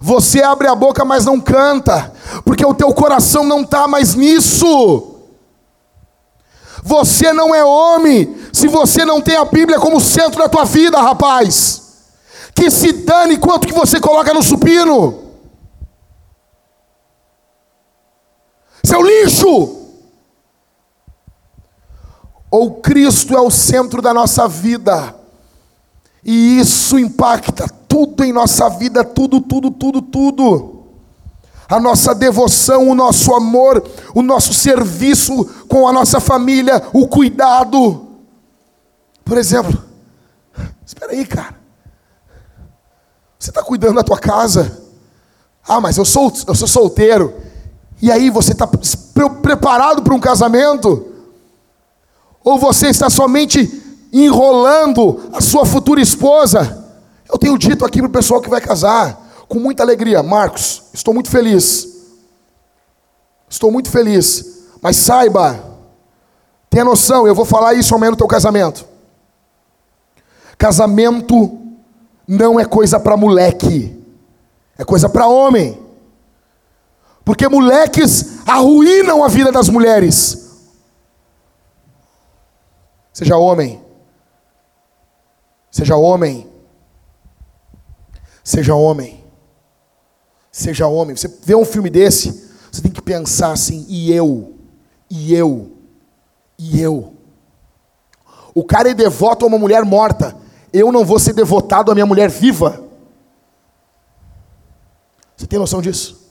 [0.00, 2.12] Você abre a boca, mas não canta,
[2.44, 5.12] porque o teu coração não está mais nisso.
[6.82, 11.00] Você não é homem se você não tem a Bíblia como centro da tua vida,
[11.00, 11.80] rapaz.
[12.54, 15.22] Que se dane quanto que você coloca no supino.
[18.84, 19.78] Seu lixo
[22.50, 25.16] ou Cristo é o centro da nossa vida.
[26.22, 30.82] E isso impacta tudo em nossa vida, tudo, tudo, tudo, tudo.
[31.66, 33.82] A nossa devoção, o nosso amor,
[34.14, 38.11] o nosso serviço com a nossa família, o cuidado.
[39.32, 39.82] Por exemplo,
[40.84, 41.56] espera aí, cara.
[43.38, 44.78] Você está cuidando da tua casa?
[45.66, 47.32] Ah, mas eu sou, eu sou solteiro.
[48.02, 48.68] E aí, você está
[49.40, 51.14] preparado para um casamento?
[52.44, 56.84] Ou você está somente enrolando a sua futura esposa?
[57.26, 59.18] Eu tenho dito aqui para o pessoal que vai casar,
[59.48, 61.88] com muita alegria, Marcos, estou muito feliz.
[63.48, 64.66] Estou muito feliz.
[64.82, 65.58] Mas saiba,
[66.68, 68.91] tenha noção, eu vou falar isso amanhã no teu casamento.
[70.62, 71.58] Casamento
[72.24, 74.00] não é coisa para moleque,
[74.78, 75.76] é coisa para homem.
[77.24, 80.60] Porque moleques arruinam a vida das mulheres.
[83.12, 83.82] Seja homem.
[85.68, 86.48] Seja homem.
[88.44, 89.24] Seja homem.
[90.52, 91.16] Seja homem.
[91.16, 94.54] Você vê um filme desse, você tem que pensar assim, e eu?
[95.10, 95.72] E eu?
[96.56, 97.14] E eu?
[98.54, 100.40] O cara é devoto a uma mulher morta.
[100.72, 102.82] Eu não vou ser devotado à minha mulher viva.
[105.36, 106.30] Você tem noção disso?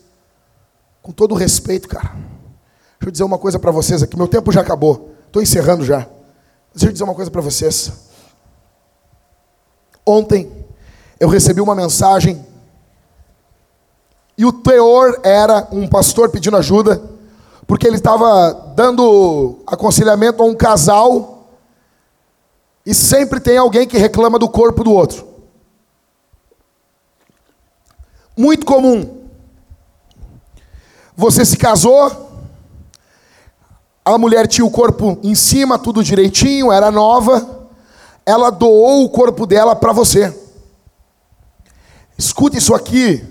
[1.01, 2.09] Com todo respeito, cara.
[2.09, 4.17] Deixa eu dizer uma coisa para vocês aqui.
[4.17, 5.13] Meu tempo já acabou.
[5.27, 6.07] Estou encerrando já.
[6.73, 7.91] Deixa eu dizer uma coisa para vocês.
[10.05, 10.51] Ontem
[11.19, 12.43] eu recebi uma mensagem
[14.37, 17.01] e o teor era um pastor pedindo ajuda,
[17.67, 21.40] porque ele estava dando aconselhamento a um casal
[22.85, 25.27] e sempre tem alguém que reclama do corpo do outro.
[28.35, 29.21] Muito comum.
[31.15, 32.31] Você se casou,
[34.03, 37.69] a mulher tinha o corpo em cima, tudo direitinho, era nova.
[38.25, 40.35] Ela doou o corpo dela para você.
[42.17, 43.23] Escute isso aqui.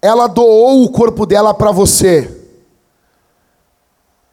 [0.00, 2.34] Ela doou o corpo dela para você.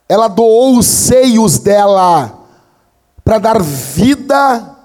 [0.07, 2.44] Ela doou os seios dela
[3.25, 4.77] para dar vida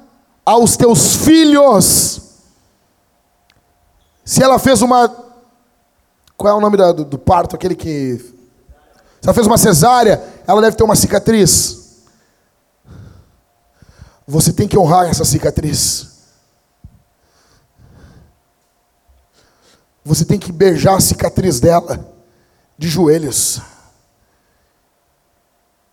[0.46, 2.22] aos teus filhos.
[4.24, 5.14] Se ela fez uma.
[6.38, 7.54] Qual é o nome do, do parto?
[7.54, 8.16] Aquele que.
[8.16, 12.00] Se ela fez uma cesárea, ela deve ter uma cicatriz.
[14.26, 16.08] Você tem que honrar essa cicatriz.
[20.02, 22.08] Você tem que beijar a cicatriz dela
[22.78, 23.60] de joelhos.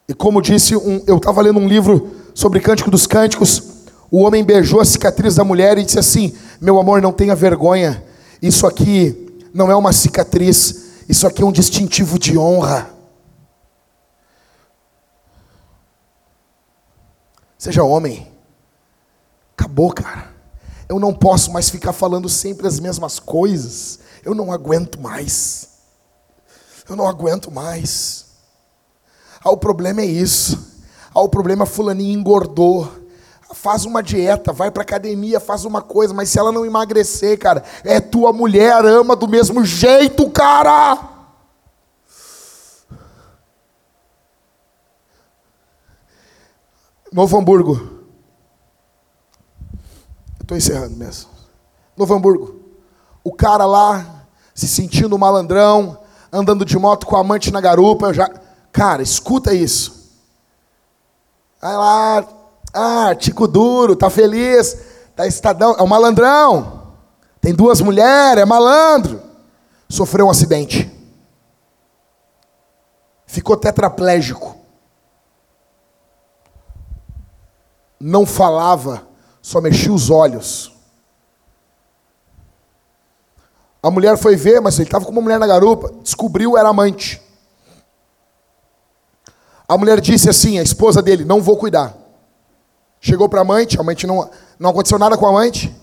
[0.08, 3.64] E como disse, um, eu estava lendo um livro sobre Cântico dos Cânticos.
[4.12, 8.06] O homem beijou a cicatriz da mulher e disse assim: Meu amor, não tenha vergonha.
[8.40, 12.92] Isso aqui não é uma cicatriz, isso aqui é um distintivo de honra.
[17.58, 18.32] Seja homem.
[19.58, 20.32] Acabou, cara.
[20.88, 23.98] Eu não posso mais ficar falando sempre as mesmas coisas.
[24.24, 25.70] Eu não aguento mais.
[26.88, 28.28] Eu não aguento mais.
[29.44, 30.77] Ah, o problema é isso.
[31.18, 32.92] Ah, o problema fulaninho engordou.
[33.52, 37.64] Faz uma dieta, vai para academia, faz uma coisa, mas se ela não emagrecer, cara,
[37.84, 41.00] é tua mulher, ama do mesmo jeito, cara.
[47.12, 48.04] Novo Hamburgo.
[50.40, 51.32] Estou encerrando mesmo.
[51.98, 52.62] Novo Hamburgo.
[53.24, 55.98] O cara lá, se sentindo malandrão,
[56.32, 58.14] andando de moto com a amante na garupa.
[58.14, 58.30] Já...
[58.72, 59.97] Cara, escuta isso.
[61.68, 62.28] Vai lá,
[62.74, 64.78] ah, Tico Duro, tá feliz,
[65.14, 66.94] tá estadão, é um malandrão.
[67.42, 69.22] Tem duas mulheres, é malandro.
[69.90, 70.90] Sofreu um acidente.
[73.26, 74.56] Ficou tetraplégico.
[78.00, 79.06] Não falava
[79.42, 80.72] só mexia os olhos.
[83.84, 87.22] A mulher foi ver, mas ele estava com uma mulher na garupa, descobriu, era amante.
[89.68, 91.96] A mulher disse assim, a esposa dele, não vou cuidar.
[93.02, 95.76] Chegou para a amante, a amante não, não aconteceu nada com a amante.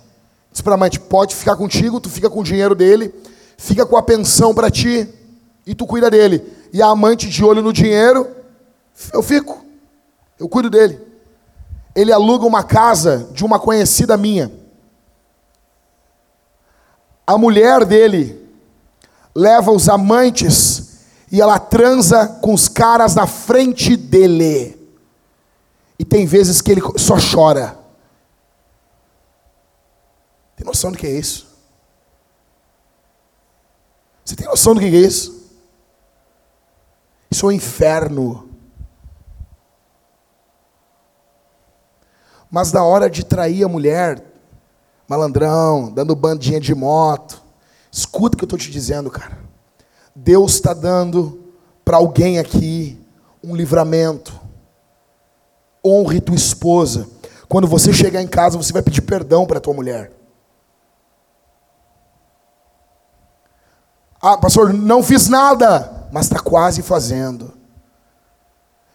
[0.51, 3.15] Disse para a amante, pode ficar contigo, tu fica com o dinheiro dele,
[3.59, 5.09] fica com a pensão para ti
[5.67, 6.43] e tu cuida dele.
[6.73, 8.27] E a amante de olho no dinheiro,
[9.13, 9.65] eu fico,
[10.39, 11.15] eu cuido dele
[11.95, 14.51] ele aluga uma casa de uma conhecida minha.
[17.27, 18.43] A mulher dele
[19.35, 20.84] leva os amantes
[21.31, 24.79] e ela transa com os caras na frente dele.
[25.99, 27.79] E tem vezes que ele só chora.
[30.57, 31.47] Tem noção do que é isso?
[34.25, 35.51] Você tem noção do que é isso?
[37.31, 38.49] Isso é um inferno.
[42.51, 44.25] Mas na hora de trair a mulher,
[45.09, 47.43] malandrão, dando bandinha de moto,
[47.91, 49.44] escuta o que eu estou te dizendo, cara.
[50.15, 51.53] Deus está dando
[51.85, 52.99] para alguém aqui
[53.43, 54.33] um livramento.
[55.85, 57.09] Honre tua esposa.
[57.49, 60.13] Quando você chegar em casa, você vai pedir perdão para tua mulher.
[64.21, 67.53] Ah, pastor, não fiz nada, mas está quase fazendo.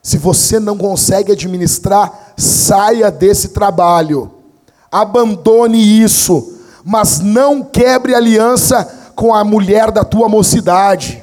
[0.01, 4.33] Se você não consegue administrar, saia desse trabalho.
[4.91, 11.21] Abandone isso, mas não quebre aliança com a mulher da tua mocidade.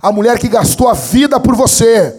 [0.00, 2.18] A mulher que gastou a vida por você.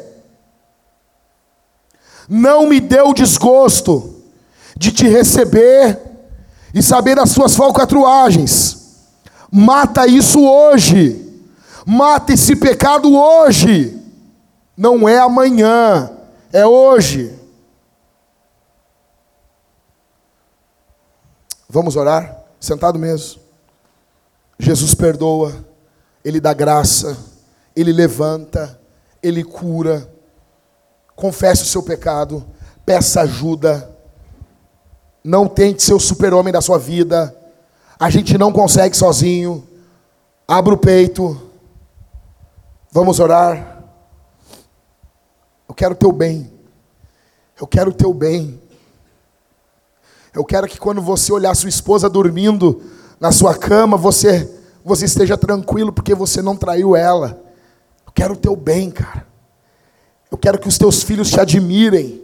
[2.29, 4.21] Não me o desgosto
[4.77, 5.99] de te receber
[6.75, 9.07] e saber das suas falcatruagens.
[9.51, 11.43] Mata isso hoje.
[11.83, 13.99] Mata esse pecado hoje.
[14.77, 16.11] Não é amanhã,
[16.51, 17.33] é hoje.
[21.67, 22.43] Vamos orar?
[22.59, 23.42] Sentado mesmo.
[24.57, 25.53] Jesus perdoa,
[26.23, 27.17] Ele dá graça,
[27.75, 28.79] Ele levanta,
[29.21, 30.09] Ele cura.
[31.15, 32.45] Confesse o seu pecado,
[32.85, 33.89] peça ajuda.
[35.23, 37.35] Não tente ser o super-homem da sua vida.
[37.99, 39.65] A gente não consegue sozinho.
[40.47, 41.41] Abra o peito.
[42.91, 43.83] Vamos orar.
[45.67, 46.51] Eu quero o teu bem.
[47.59, 48.59] Eu quero o teu bem.
[50.33, 52.83] Eu quero que quando você olhar sua esposa dormindo
[53.19, 54.49] na sua cama, você
[54.83, 57.41] você esteja tranquilo porque você não traiu ela.
[58.05, 59.25] Eu quero o teu bem, cara.
[60.29, 62.21] Eu quero que os teus filhos te admirem.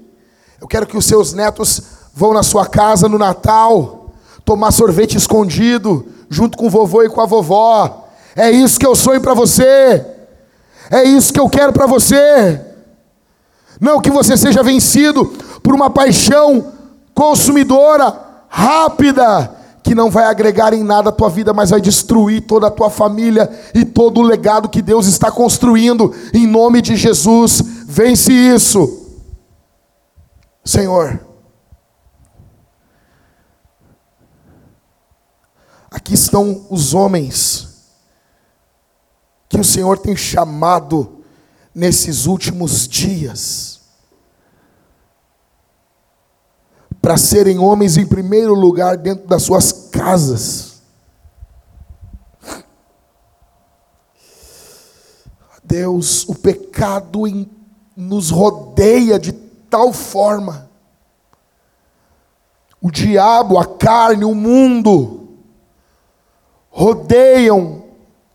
[0.59, 1.81] Eu quero que os seus netos
[2.13, 4.11] vão na sua casa no Natal
[4.43, 8.09] tomar sorvete escondido junto com o vovô e com a vovó.
[8.35, 10.05] É isso que eu sonho para você.
[10.91, 12.59] É isso que eu quero para você.
[13.79, 15.25] Não que você seja vencido
[15.63, 16.73] por uma paixão
[17.13, 18.19] consumidora,
[18.49, 22.71] rápida, que não vai agregar em nada a tua vida, mas vai destruir toda a
[22.71, 26.13] tua família e todo o legado que Deus está construindo.
[26.33, 29.07] Em nome de Jesus, vence isso.
[30.63, 31.19] Senhor,
[35.89, 37.67] aqui estão os homens
[39.47, 41.23] que o Senhor tem chamado
[41.73, 43.78] nesses últimos dias
[47.01, 50.81] para serem homens em primeiro lugar dentro das suas casas.
[55.63, 57.49] Deus, o pecado em,
[57.95, 60.69] nos rodeia de tal forma.
[62.81, 65.27] O diabo, a carne, o mundo
[66.71, 67.83] rodeiam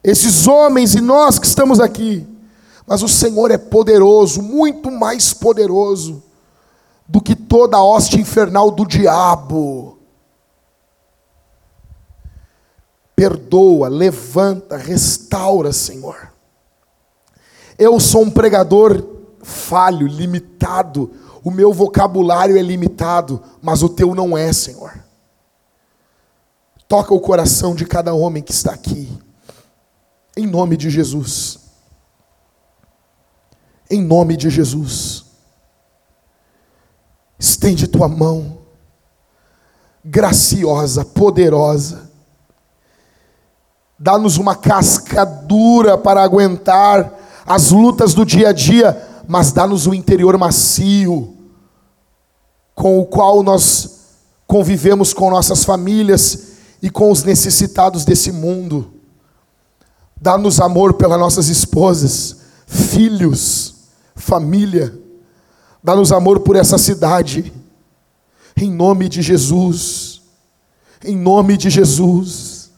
[0.02, 2.26] esses homens e nós que estamos aqui.
[2.86, 6.22] Mas o Senhor é poderoso, muito mais poderoso
[7.06, 9.98] do que toda a hoste infernal do diabo.
[13.14, 16.32] Perdoa, levanta, restaura, Senhor.
[17.78, 19.04] Eu sou um pregador
[19.42, 21.12] falho, limitado.
[21.44, 25.04] O meu vocabulário é limitado, mas o teu não é, Senhor.
[26.88, 29.16] Toca o coração de cada homem que está aqui.
[30.36, 31.58] Em nome de Jesus.
[33.90, 35.13] Em nome de Jesus.
[37.44, 38.56] Estende tua mão,
[40.02, 42.10] graciosa, poderosa.
[43.98, 47.12] Dá-nos uma casca dura para aguentar
[47.44, 51.36] as lutas do dia a dia, mas dá-nos um interior macio,
[52.74, 53.90] com o qual nós
[54.46, 58.90] convivemos com nossas famílias e com os necessitados desse mundo.
[60.18, 62.36] Dá-nos amor pelas nossas esposas,
[62.66, 63.74] filhos,
[64.16, 65.03] família.
[65.84, 67.52] Dá-nos amor por essa cidade.
[68.56, 70.22] Em nome de Jesus.
[71.04, 72.70] Em nome de Jesus.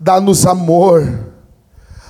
[0.00, 1.26] Dá-nos amor.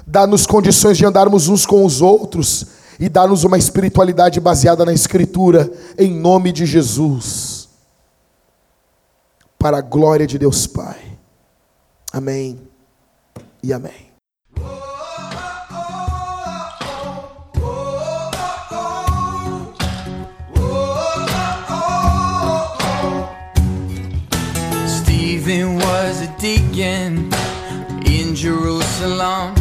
[0.06, 2.66] Dá-nos condições de andarmos uns com os outros.
[3.00, 5.68] E dá-nos uma espiritualidade baseada na Escritura.
[5.98, 7.68] Em nome de Jesus.
[9.58, 11.18] Para a glória de Deus Pai.
[12.12, 12.60] Amém
[13.60, 14.07] e amém.
[25.48, 27.32] Stephen was a deacon
[28.04, 29.54] in Jerusalem.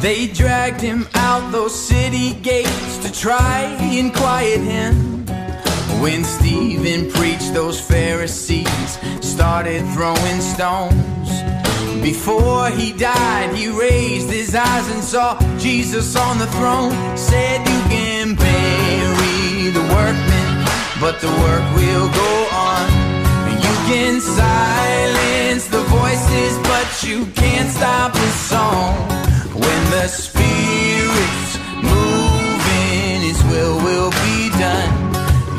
[0.00, 5.24] They dragged him out those city gates to try and quiet him.
[6.02, 11.30] When Stephen preached, those Pharisees started throwing stones.
[12.02, 16.90] Before he died, he raised his eyes and saw Jesus on the throne.
[17.16, 20.66] Said, You can bury the workmen,
[21.00, 22.51] but the work will go on.
[23.86, 28.94] Can silence the voices, but you can't stop the song.
[29.52, 34.92] When the Spirit's moving, His will will be done.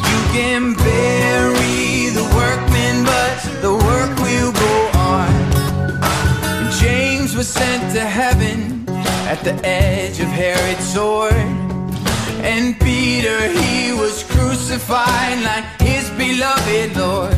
[0.10, 5.32] You can bury the workmen, but the work will go on.
[6.80, 8.88] James was sent to heaven
[9.28, 11.34] at the edge of Herod's sword.
[12.42, 17.38] And Peter, he was crucified like his beloved Lord.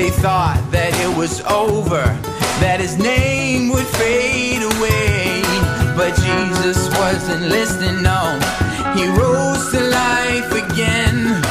[0.00, 2.00] They thought that it was over,
[2.64, 5.44] that his name would fade away.
[5.92, 8.40] But Jesus wasn't listening, no.
[8.96, 11.42] He rose to life again.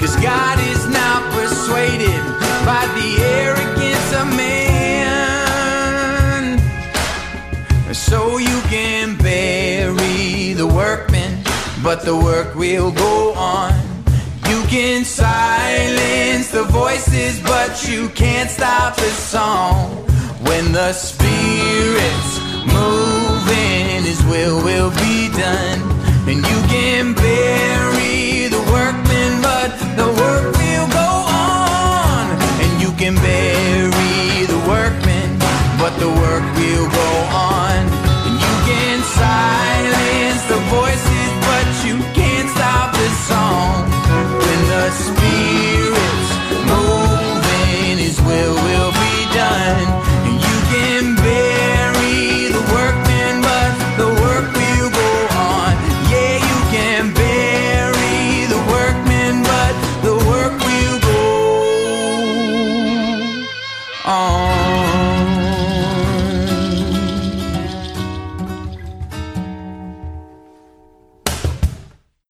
[0.00, 2.24] Cause God is not persuaded
[2.64, 5.60] by the arrogance of man.
[7.92, 11.44] So you can bury the workmen,
[11.82, 13.89] but the work will go on.
[14.72, 19.90] In silence the voices, but you can't stop the song.
[20.46, 22.38] When the spirit's
[22.72, 25.80] moving, His will will be done.
[26.30, 30.39] And you can bury the workmen, but the work